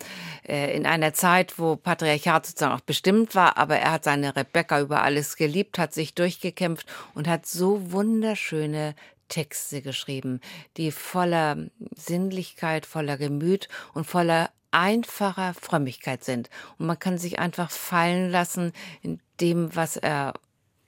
[0.45, 4.82] Äh, in einer Zeit, wo Patriarchat sozusagen auch bestimmt war, aber er hat seine Rebecca
[4.82, 8.95] über alles geliebt, hat sich durchgekämpft und hat so wunderschöne
[9.30, 10.41] Texte geschrieben,
[10.76, 16.50] die voller Sinnlichkeit, voller Gemüt und voller einfacher Frömmigkeit sind.
[16.78, 20.34] Und man kann sich einfach fallen lassen in dem, was er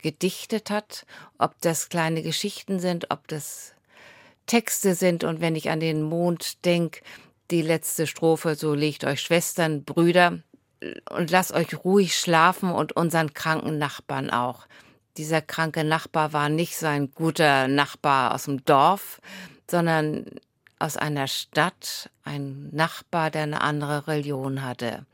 [0.02, 1.06] gedichtet hat,
[1.38, 3.74] ob das kleine Geschichten sind, ob das
[4.46, 5.24] Texte sind.
[5.24, 7.02] Und wenn ich an den Mond denke,
[7.52, 10.40] die letzte Strophe, so legt euch Schwestern, Brüder
[11.10, 14.68] und lasst euch ruhig schlafen und unseren kranken Nachbarn auch.
[15.18, 19.22] Dieser kranke Nachbar war nicht sein guter Nachbar aus dem Dorf,
[19.70, 20.26] sondern
[20.80, 25.06] aus einer Stadt, ein Nachbar, der eine andere Religion hatte.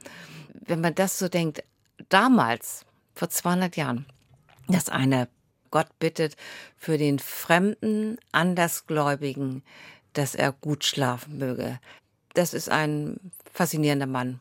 [0.54, 1.64] Wenn man das so denkt,
[2.10, 4.06] damals, vor 200 Jahren,
[4.68, 5.28] dass einer
[5.72, 6.36] Gott bittet
[6.78, 9.64] für den fremden, Andersgläubigen,
[10.14, 11.80] dass er gut schlafen möge.
[12.34, 13.20] Das ist ein
[13.52, 14.40] faszinierender Mann.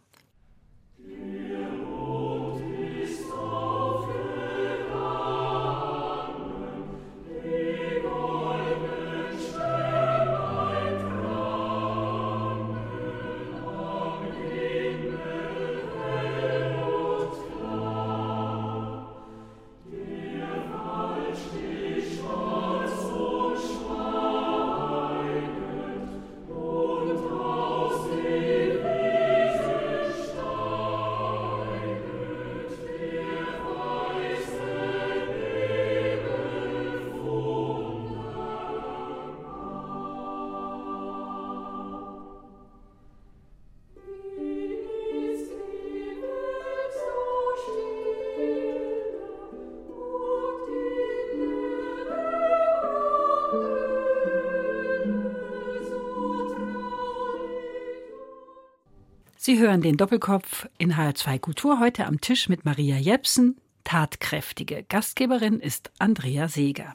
[59.47, 63.57] Sie hören den Doppelkopf in HR2 Kultur heute am Tisch mit Maria Jepsen.
[63.85, 66.93] Tatkräftige Gastgeberin ist Andrea Seeger.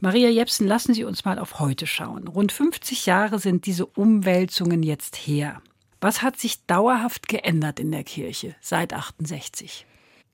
[0.00, 2.28] Maria Jepsen, lassen Sie uns mal auf heute schauen.
[2.28, 5.60] Rund 50 Jahre sind diese Umwälzungen jetzt her.
[6.00, 9.84] Was hat sich dauerhaft geändert in der Kirche seit 68?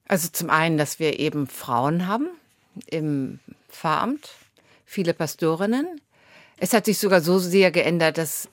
[0.07, 2.29] Also zum einen, dass wir eben Frauen haben
[2.87, 4.31] im Pfarramt,
[4.87, 6.01] viele Pastorinnen.
[6.59, 8.49] Es hat sich sogar so sehr geändert, dass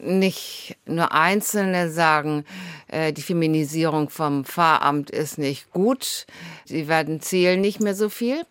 [0.00, 2.44] nicht nur Einzelne sagen,
[2.88, 6.26] äh, die Feminisierung vom Pfarramt ist nicht gut,
[6.64, 8.44] sie werden zählen nicht mehr so viel.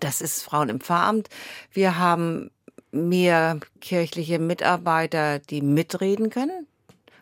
[0.00, 1.28] Das ist Frauen im Pfarramt.
[1.72, 2.50] Wir haben
[2.90, 6.66] mehr kirchliche Mitarbeiter, die mitreden können.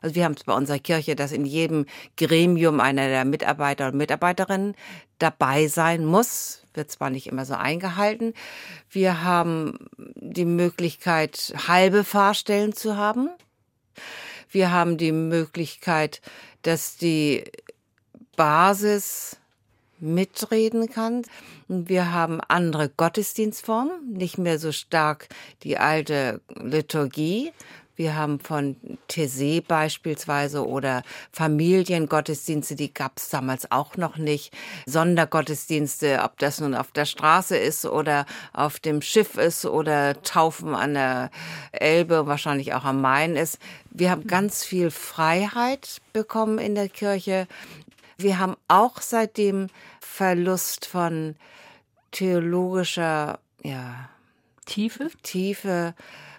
[0.02, 1.86] Also wir haben es bei unserer Kirche, dass in jedem
[2.16, 4.74] Gremium einer der Mitarbeiter und Mitarbeiterinnen
[5.18, 6.64] dabei sein muss.
[6.74, 8.34] Wird zwar nicht immer so eingehalten.
[8.90, 9.78] Wir haben
[10.16, 13.30] die Möglichkeit, halbe Fahrstellen zu haben.
[14.50, 16.20] Wir haben die Möglichkeit,
[16.62, 17.44] dass die
[18.36, 19.36] Basis
[19.98, 21.22] mitreden kann.
[21.68, 25.28] Wir haben andere Gottesdienstformen, nicht mehr so stark
[25.62, 27.52] die alte Liturgie,
[28.02, 28.74] wir haben von
[29.06, 34.52] Tese beispielsweise oder Familiengottesdienste, die gab es damals auch noch nicht.
[34.86, 40.74] Sondergottesdienste, ob das nun auf der Straße ist oder auf dem Schiff ist oder Taufen
[40.74, 41.30] an der
[41.70, 43.60] Elbe, wahrscheinlich auch am Main ist.
[43.92, 47.46] Wir haben ganz viel Freiheit bekommen in der Kirche.
[48.18, 49.68] Wir haben auch seitdem
[50.00, 51.36] Verlust von
[52.10, 54.08] theologischer, ja,
[54.66, 55.08] Tiefe?
[55.22, 55.94] Tiefe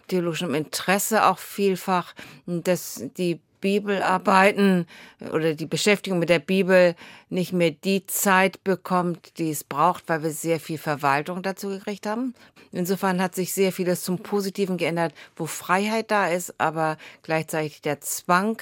[0.08, 2.14] theologischem Interesse auch vielfach,
[2.46, 4.88] dass die Bibelarbeiten
[5.32, 6.96] oder die Beschäftigung mit der Bibel
[7.30, 12.06] nicht mehr die Zeit bekommt, die es braucht, weil wir sehr viel Verwaltung dazu gekriegt
[12.06, 12.36] haben.
[12.74, 18.02] Insofern hat sich sehr vieles zum Positiven geändert, wo Freiheit da ist, aber gleichzeitig der
[18.02, 18.62] Zwang,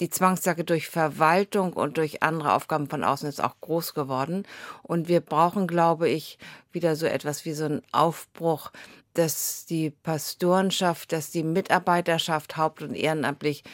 [0.00, 4.46] die Zwangssacke durch Verwaltung und durch andere Aufgaben von außen ist auch groß geworden.
[4.82, 6.38] Und wir brauchen, glaube ich,
[6.72, 8.72] wieder so etwas wie so einen Aufbruch,
[9.14, 13.64] dass die Pastorenschaft, dass die Mitarbeiterschaft haupt- und ehrenamtlich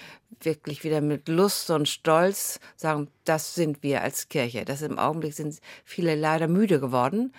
[0.41, 4.65] wirklich wieder mit Lust und Stolz sagen, das sind wir als Kirche.
[4.65, 7.33] Das im Augenblick sind viele leider müde geworden.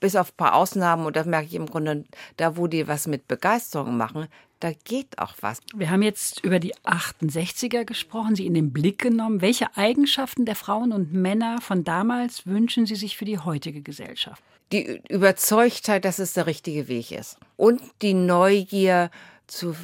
[0.00, 2.04] Bis auf ein paar Ausnahmen, und das merke ich im Grunde,
[2.36, 4.28] da wo die was mit Begeisterung machen,
[4.60, 5.60] da geht auch was.
[5.74, 9.40] Wir haben jetzt über die 68er gesprochen, sie in den Blick genommen.
[9.40, 14.42] Welche Eigenschaften der Frauen und Männer von damals wünschen Sie sich für die heutige Gesellschaft?
[14.72, 17.38] Die Überzeugtheit, dass es der richtige Weg ist.
[17.56, 19.10] Und die Neugier
[19.46, 19.74] zu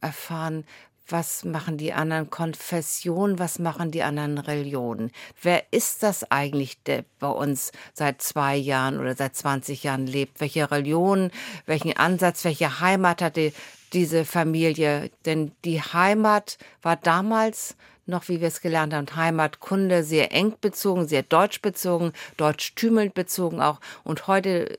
[0.00, 0.64] erfahren,
[1.08, 5.10] was machen die anderen Konfessionen, was machen die anderen Religionen?
[5.42, 10.40] Wer ist das eigentlich, der bei uns seit zwei Jahren oder seit 20 Jahren lebt?
[10.40, 11.30] Welche Religion,
[11.66, 13.52] welchen Ansatz, welche Heimat hatte
[13.92, 15.10] diese Familie?
[15.24, 17.76] Denn die Heimat war damals
[18.10, 23.60] noch, wie wir es gelernt haben, Heimatkunde sehr eng bezogen, sehr deutsch bezogen, deutschtümelnd bezogen
[23.60, 24.76] auch und heute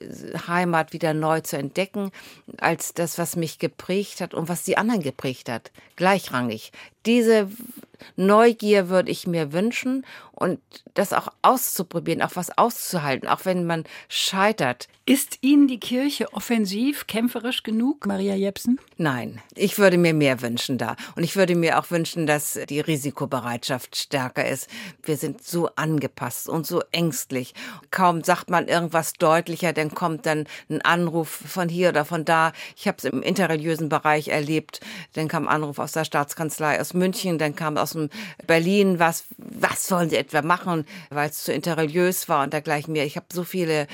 [0.48, 2.12] Heimat wieder neu zu entdecken
[2.58, 6.72] als das, was mich geprägt hat und was die anderen geprägt hat, gleichrangig.
[7.06, 7.49] Diese
[8.16, 10.06] Neugier würde ich mir wünschen
[10.41, 10.60] und
[10.93, 14.88] das auch auszuprobieren, auch was auszuhalten, auch wenn man scheitert.
[15.06, 18.80] Ist Ihnen die Kirche offensiv, kämpferisch genug, Maria Jepsen?
[18.97, 20.95] Nein, ich würde mir mehr wünschen da.
[21.16, 24.70] Und ich würde mir auch wünschen, dass die Risikobereitschaft stärker ist.
[25.04, 27.54] Wir sind so angepasst und so ängstlich.
[27.89, 32.54] Kaum sagt man irgendwas deutlicher, dann kommt dann ein Anruf von hier oder von da.
[32.76, 34.82] Ich habe es im interreligiösen Bereich erlebt.
[35.14, 38.10] Dann kam ein Anruf aus der Staatskanzlei aus München, dann kam aus dem
[38.48, 43.06] Berlin, was, was wollen Sie etwa machen, weil es zu interreligiös war und dergleichen mehr.
[43.06, 43.88] Ich habe so viele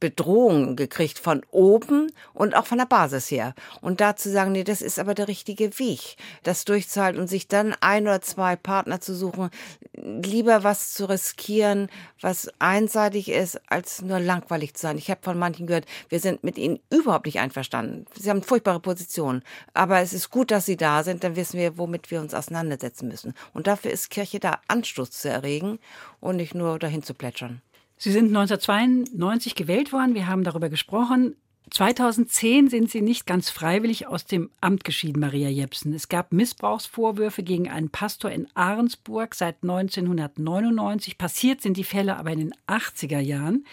[0.00, 3.54] Bedrohungen gekriegt von oben und auch von der Basis her.
[3.82, 7.46] Und da zu sagen, nee, das ist aber der richtige Weg, das durchzuhalten und sich
[7.48, 9.50] dann ein oder zwei Partner zu suchen,
[9.92, 11.88] lieber was zu riskieren,
[12.20, 14.98] was einseitig ist, als nur langweilig zu sein.
[14.98, 18.06] Ich habe von manchen gehört, wir sind mit ihnen überhaupt nicht einverstanden.
[18.18, 19.42] Sie haben furchtbare Positionen.
[19.74, 23.08] Aber es ist gut, dass sie da sind, dann wissen wir, womit wir uns auseinandersetzen
[23.08, 23.34] müssen.
[23.52, 25.78] Und dafür ist Kirche da, Anstoß zu erregen
[26.20, 27.60] und nicht nur dahin zu plätschern.
[28.02, 30.14] Sie sind 1992 gewählt worden.
[30.14, 31.36] Wir haben darüber gesprochen.
[31.70, 35.92] 2010 sind Sie nicht ganz freiwillig aus dem Amt geschieden, Maria Jepsen.
[35.92, 41.18] Es gab Missbrauchsvorwürfe gegen einen Pastor in Ahrensburg seit 1999.
[41.18, 43.66] Passiert sind die Fälle aber in den 80er Jahren,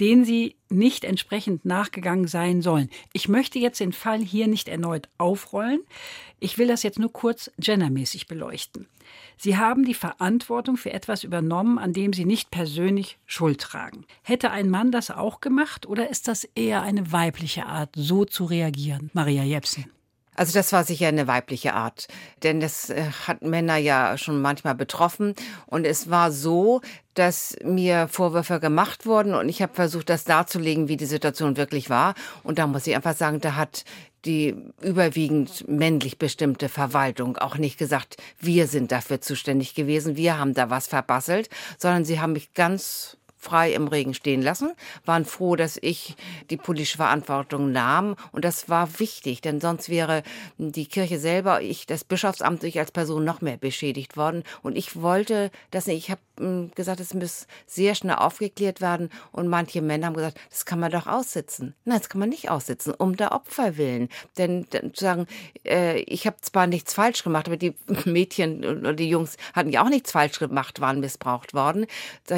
[0.00, 2.88] denen Sie nicht entsprechend nachgegangen sein sollen.
[3.12, 5.80] Ich möchte jetzt den Fall hier nicht erneut aufrollen.
[6.40, 8.86] Ich will das jetzt nur kurz gendermäßig beleuchten.
[9.38, 14.04] Sie haben die Verantwortung für etwas übernommen, an dem Sie nicht persönlich Schuld tragen.
[14.22, 18.44] Hätte ein Mann das auch gemacht oder ist das eher eine weibliche Art, so zu
[18.44, 19.10] reagieren?
[19.14, 19.86] Maria Jepsen.
[20.38, 22.06] Also das war sicher eine weibliche Art,
[22.44, 25.34] denn das äh, hat Männer ja schon manchmal betroffen.
[25.66, 26.80] Und es war so,
[27.14, 31.90] dass mir Vorwürfe gemacht wurden und ich habe versucht, das darzulegen, wie die Situation wirklich
[31.90, 32.14] war.
[32.44, 33.84] Und da muss ich einfach sagen, da hat
[34.24, 40.54] die überwiegend männlich bestimmte Verwaltung auch nicht gesagt, wir sind dafür zuständig gewesen, wir haben
[40.54, 44.72] da was verbasselt, sondern sie haben mich ganz frei im Regen stehen lassen,
[45.04, 46.16] waren froh, dass ich
[46.50, 48.16] die politische Verantwortung nahm.
[48.32, 50.22] Und das war wichtig, denn sonst wäre
[50.58, 54.42] die Kirche selber, ich, das Bischofsamt, ich als Person noch mehr beschädigt worden.
[54.62, 55.98] Und ich wollte das nicht.
[55.98, 59.10] Ich habe hm, gesagt, es muss sehr schnell aufgeklärt werden.
[59.32, 61.74] Und manche Männer haben gesagt, das kann man doch aussitzen.
[61.84, 64.08] Nein, das kann man nicht aussitzen, um der Opfer willen.
[64.36, 65.26] Denn zu sagen,
[65.64, 67.74] äh, ich habe zwar nichts falsch gemacht, aber die
[68.04, 71.86] Mädchen oder die Jungs hatten ja auch nichts falsch gemacht, waren missbraucht worden.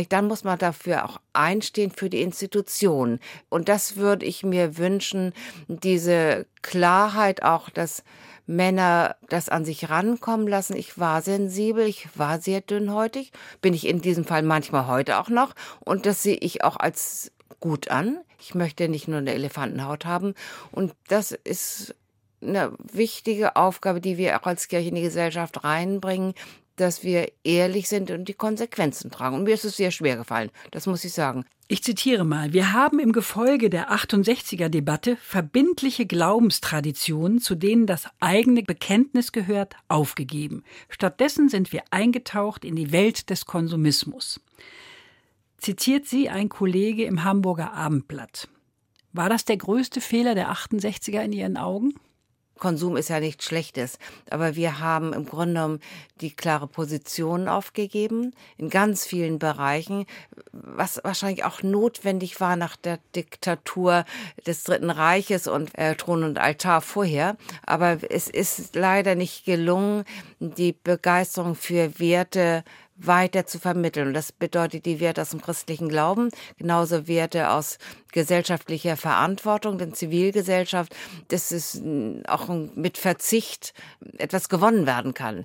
[0.09, 3.21] Dann muss man dafür auch einstehen für die Institution.
[3.49, 5.33] Und das würde ich mir wünschen,
[5.69, 8.03] diese Klarheit auch, dass
[8.47, 10.77] Männer das an sich rankommen lassen.
[10.77, 15.29] Ich war sensibel, ich war sehr dünnhäutig, bin ich in diesem Fall manchmal heute auch
[15.29, 15.55] noch.
[15.79, 17.31] Und das sehe ich auch als
[17.61, 18.19] gut an.
[18.41, 20.35] Ich möchte nicht nur eine Elefantenhaut haben.
[20.73, 21.95] Und das ist
[22.43, 26.35] eine wichtige Aufgabe, die wir auch als Kirche in die Gesellschaft reinbringen,
[26.81, 29.37] dass wir ehrlich sind und die Konsequenzen tragen.
[29.37, 31.45] Und mir ist es sehr schwer gefallen, das muss ich sagen.
[31.69, 38.09] Ich zitiere mal, wir haben im Gefolge der 68er Debatte verbindliche Glaubenstraditionen, zu denen das
[38.19, 40.65] eigene Bekenntnis gehört, aufgegeben.
[40.89, 44.41] Stattdessen sind wir eingetaucht in die Welt des Konsumismus.
[45.59, 48.49] Zitiert sie ein Kollege im Hamburger Abendblatt.
[49.13, 51.95] War das der größte Fehler der 68er in Ihren Augen?
[52.61, 53.99] Konsum ist ja nichts Schlechtes,
[54.31, 55.81] aber wir haben im Grunde genommen
[56.21, 60.07] die klare Position aufgegeben in ganz vielen Bereichen,
[60.53, 64.05] was wahrscheinlich auch notwendig war nach der Diktatur
[64.47, 67.37] des Dritten Reiches und äh, Thron und Altar vorher.
[67.65, 70.05] Aber es ist leider nicht gelungen,
[70.39, 72.63] die Begeisterung für Werte
[73.07, 74.09] weiter zu vermitteln.
[74.09, 77.79] Und das bedeutet die Werte aus dem christlichen Glauben, genauso Werte aus
[78.13, 80.95] gesellschaftlicher Verantwortung, denn Zivilgesellschaft,
[81.29, 81.81] das ist
[82.27, 83.75] auch mit Verzicht
[84.19, 85.45] etwas gewonnen werden kann.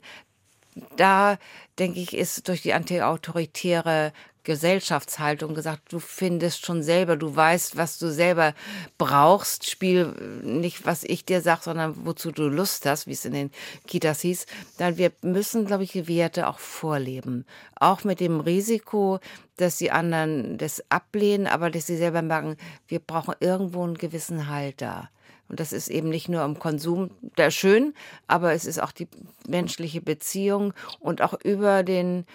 [0.98, 1.38] Da,
[1.80, 4.12] denke ich, ist durch die antiautoritäre
[4.46, 8.54] Gesellschaftshaltung gesagt, du findest schon selber, du weißt, was du selber
[8.98, 9.70] brauchst.
[9.70, 13.52] Spiel nicht, was ich dir sag, sondern wozu du Lust hast, wie es in den
[13.88, 14.46] Kitas hieß.
[14.78, 17.46] Dann wir müssen, glaube ich, die Werte auch vorleben.
[17.76, 19.20] Auch mit dem Risiko,
[19.58, 22.56] dass die anderen das ablehnen, aber dass sie selber merken,
[22.88, 25.10] wir brauchen irgendwo einen gewissen Halt da.
[25.48, 27.94] Und das ist eben nicht nur im Konsum, der schön,
[28.28, 29.08] aber es ist auch die
[29.48, 32.26] menschliche Beziehung und auch über den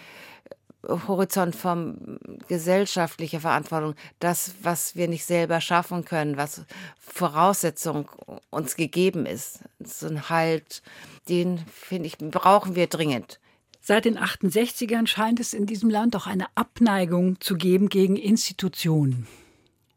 [0.86, 2.18] Horizont von
[2.48, 6.64] gesellschaftlicher Verantwortung, das, was wir nicht selber schaffen können, was
[6.98, 8.08] Voraussetzung
[8.50, 9.60] uns gegeben ist.
[9.78, 10.82] So ein Halt,
[11.28, 13.40] den finde ich, brauchen wir dringend.
[13.82, 19.26] Seit den 68ern scheint es in diesem Land auch eine Abneigung zu geben gegen Institutionen.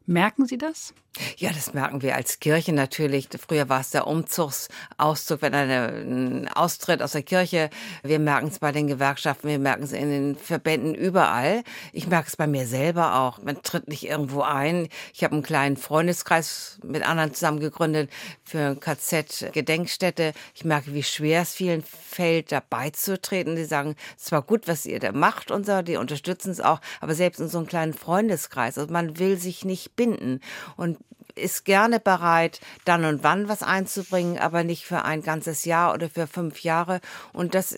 [0.06, 0.92] Merken Sie das?
[1.36, 3.28] Ja, das merken wir als Kirche natürlich.
[3.38, 7.70] Früher war es der Umzugsauszug, wenn ein austritt aus der Kirche.
[8.02, 11.62] Wir merken es bei den Gewerkschaften, wir merken es in den Verbänden überall.
[11.92, 13.40] Ich merke es bei mir selber auch.
[13.40, 14.88] Man tritt nicht irgendwo ein.
[15.12, 18.10] Ich habe einen kleinen Freundeskreis mit anderen zusammen gegründet
[18.42, 20.32] für KZ-Gedenkstätte.
[20.54, 23.54] Ich merke, wie schwer es vielen fällt, dabei zu treten.
[23.54, 26.80] Die sagen, es war gut, was ihr da macht und so, die unterstützen es auch,
[27.00, 28.78] aber selbst in so einem kleinen Freundeskreis.
[28.78, 30.40] Also man will sich nicht binden.
[30.76, 30.98] Und
[31.36, 36.08] ist gerne bereit, dann und wann was einzubringen, aber nicht für ein ganzes Jahr oder
[36.08, 37.00] für fünf Jahre.
[37.32, 37.76] Und das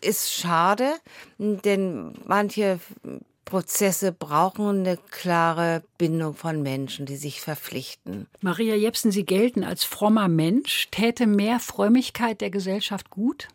[0.00, 0.90] ist schade,
[1.38, 2.80] denn manche
[3.44, 8.26] Prozesse brauchen eine klare Bindung von Menschen, die sich verpflichten.
[8.40, 10.88] Maria Jepsen, Sie gelten als frommer Mensch.
[10.90, 13.48] Täte mehr Frömmigkeit der Gesellschaft gut?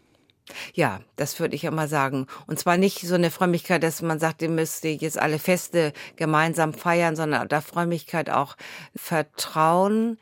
[0.73, 2.27] Ja, das würde ich immer sagen.
[2.47, 6.73] Und zwar nicht so eine Frömmigkeit, dass man sagt, ihr müsst jetzt alle Feste gemeinsam
[6.73, 8.55] feiern, sondern da Frömmigkeit auch
[8.95, 10.17] Vertrauen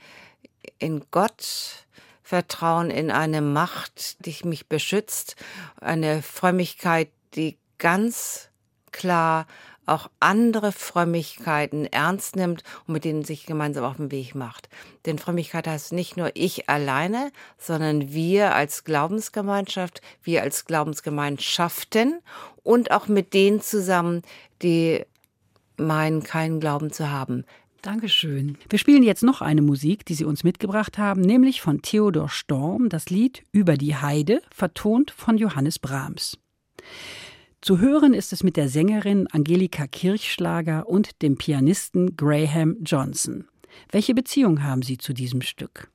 [0.80, 1.86] in Gott,
[2.24, 5.36] Vertrauen in eine Macht, die mich beschützt,
[5.80, 8.50] eine Frömmigkeit, die ganz
[8.92, 9.48] klar
[9.88, 14.70] auch andere Frömmigkeiten ernst nimmt und mit denen sich gemeinsam auf den Weg macht.
[15.06, 22.20] Denn Frömmigkeit heißt nicht nur ich alleine, sondern wir als Glaubensgemeinschaft, wir als Glaubensgemeinschaften
[22.64, 24.22] und auch mit denen zusammen,
[24.62, 25.04] die
[25.78, 27.46] meinen, keinen Glauben zu haben.
[27.82, 28.58] Dankeschön.
[28.70, 32.90] Wir spielen jetzt noch eine Musik, die Sie uns mitgebracht haben, nämlich von Theodor Storm,
[32.90, 36.38] das Lied Über die Heide, vertont von Johannes Brahms.
[37.62, 43.48] Zu hören ist es mit der Sängerin Angelika Kirchschlager und dem Pianisten Graham Johnson.
[43.92, 45.90] Welche Beziehung haben Sie zu diesem Stück?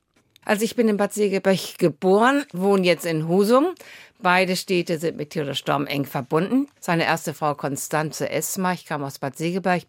[0.45, 3.75] Also ich bin in Bad Segeberg geboren, wohne jetzt in Husum.
[4.21, 6.67] Beide Städte sind mit Theodor Storm eng verbunden.
[6.81, 9.83] Seine erste Frau Konstanze Esma, ich kam aus Bad Segeberg.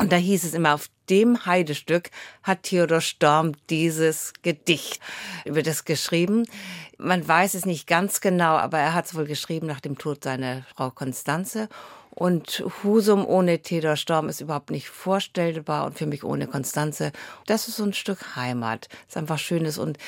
[0.00, 2.10] Und da hieß es immer, auf dem Heidestück
[2.42, 4.98] hat Theodor Storm dieses Gedicht
[5.44, 6.46] über das geschrieben.
[6.96, 10.24] Man weiß es nicht ganz genau, aber er hat es wohl geschrieben nach dem Tod
[10.24, 11.68] seiner Frau Konstanze.
[12.08, 17.12] Und Husum ohne Theodor Storm ist überhaupt nicht vorstellbar und für mich ohne Konstanze.
[17.44, 18.88] Das ist so ein Stück Heimat.
[19.06, 19.98] Ist einfach schönes und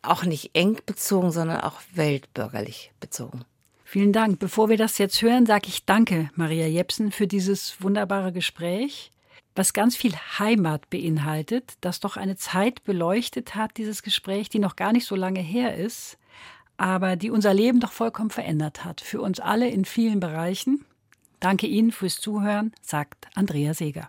[0.00, 3.44] auch nicht eng bezogen, sondern auch weltbürgerlich bezogen.
[3.92, 4.38] Vielen Dank.
[4.38, 9.12] Bevor wir das jetzt hören, sage ich Danke, Maria Jepsen, für dieses wunderbare Gespräch,
[9.54, 14.76] was ganz viel Heimat beinhaltet, das doch eine Zeit beleuchtet hat, dieses Gespräch, die noch
[14.76, 16.16] gar nicht so lange her ist,
[16.78, 20.86] aber die unser Leben doch vollkommen verändert hat, für uns alle in vielen Bereichen.
[21.38, 24.08] Danke Ihnen fürs Zuhören, sagt Andrea Seeger.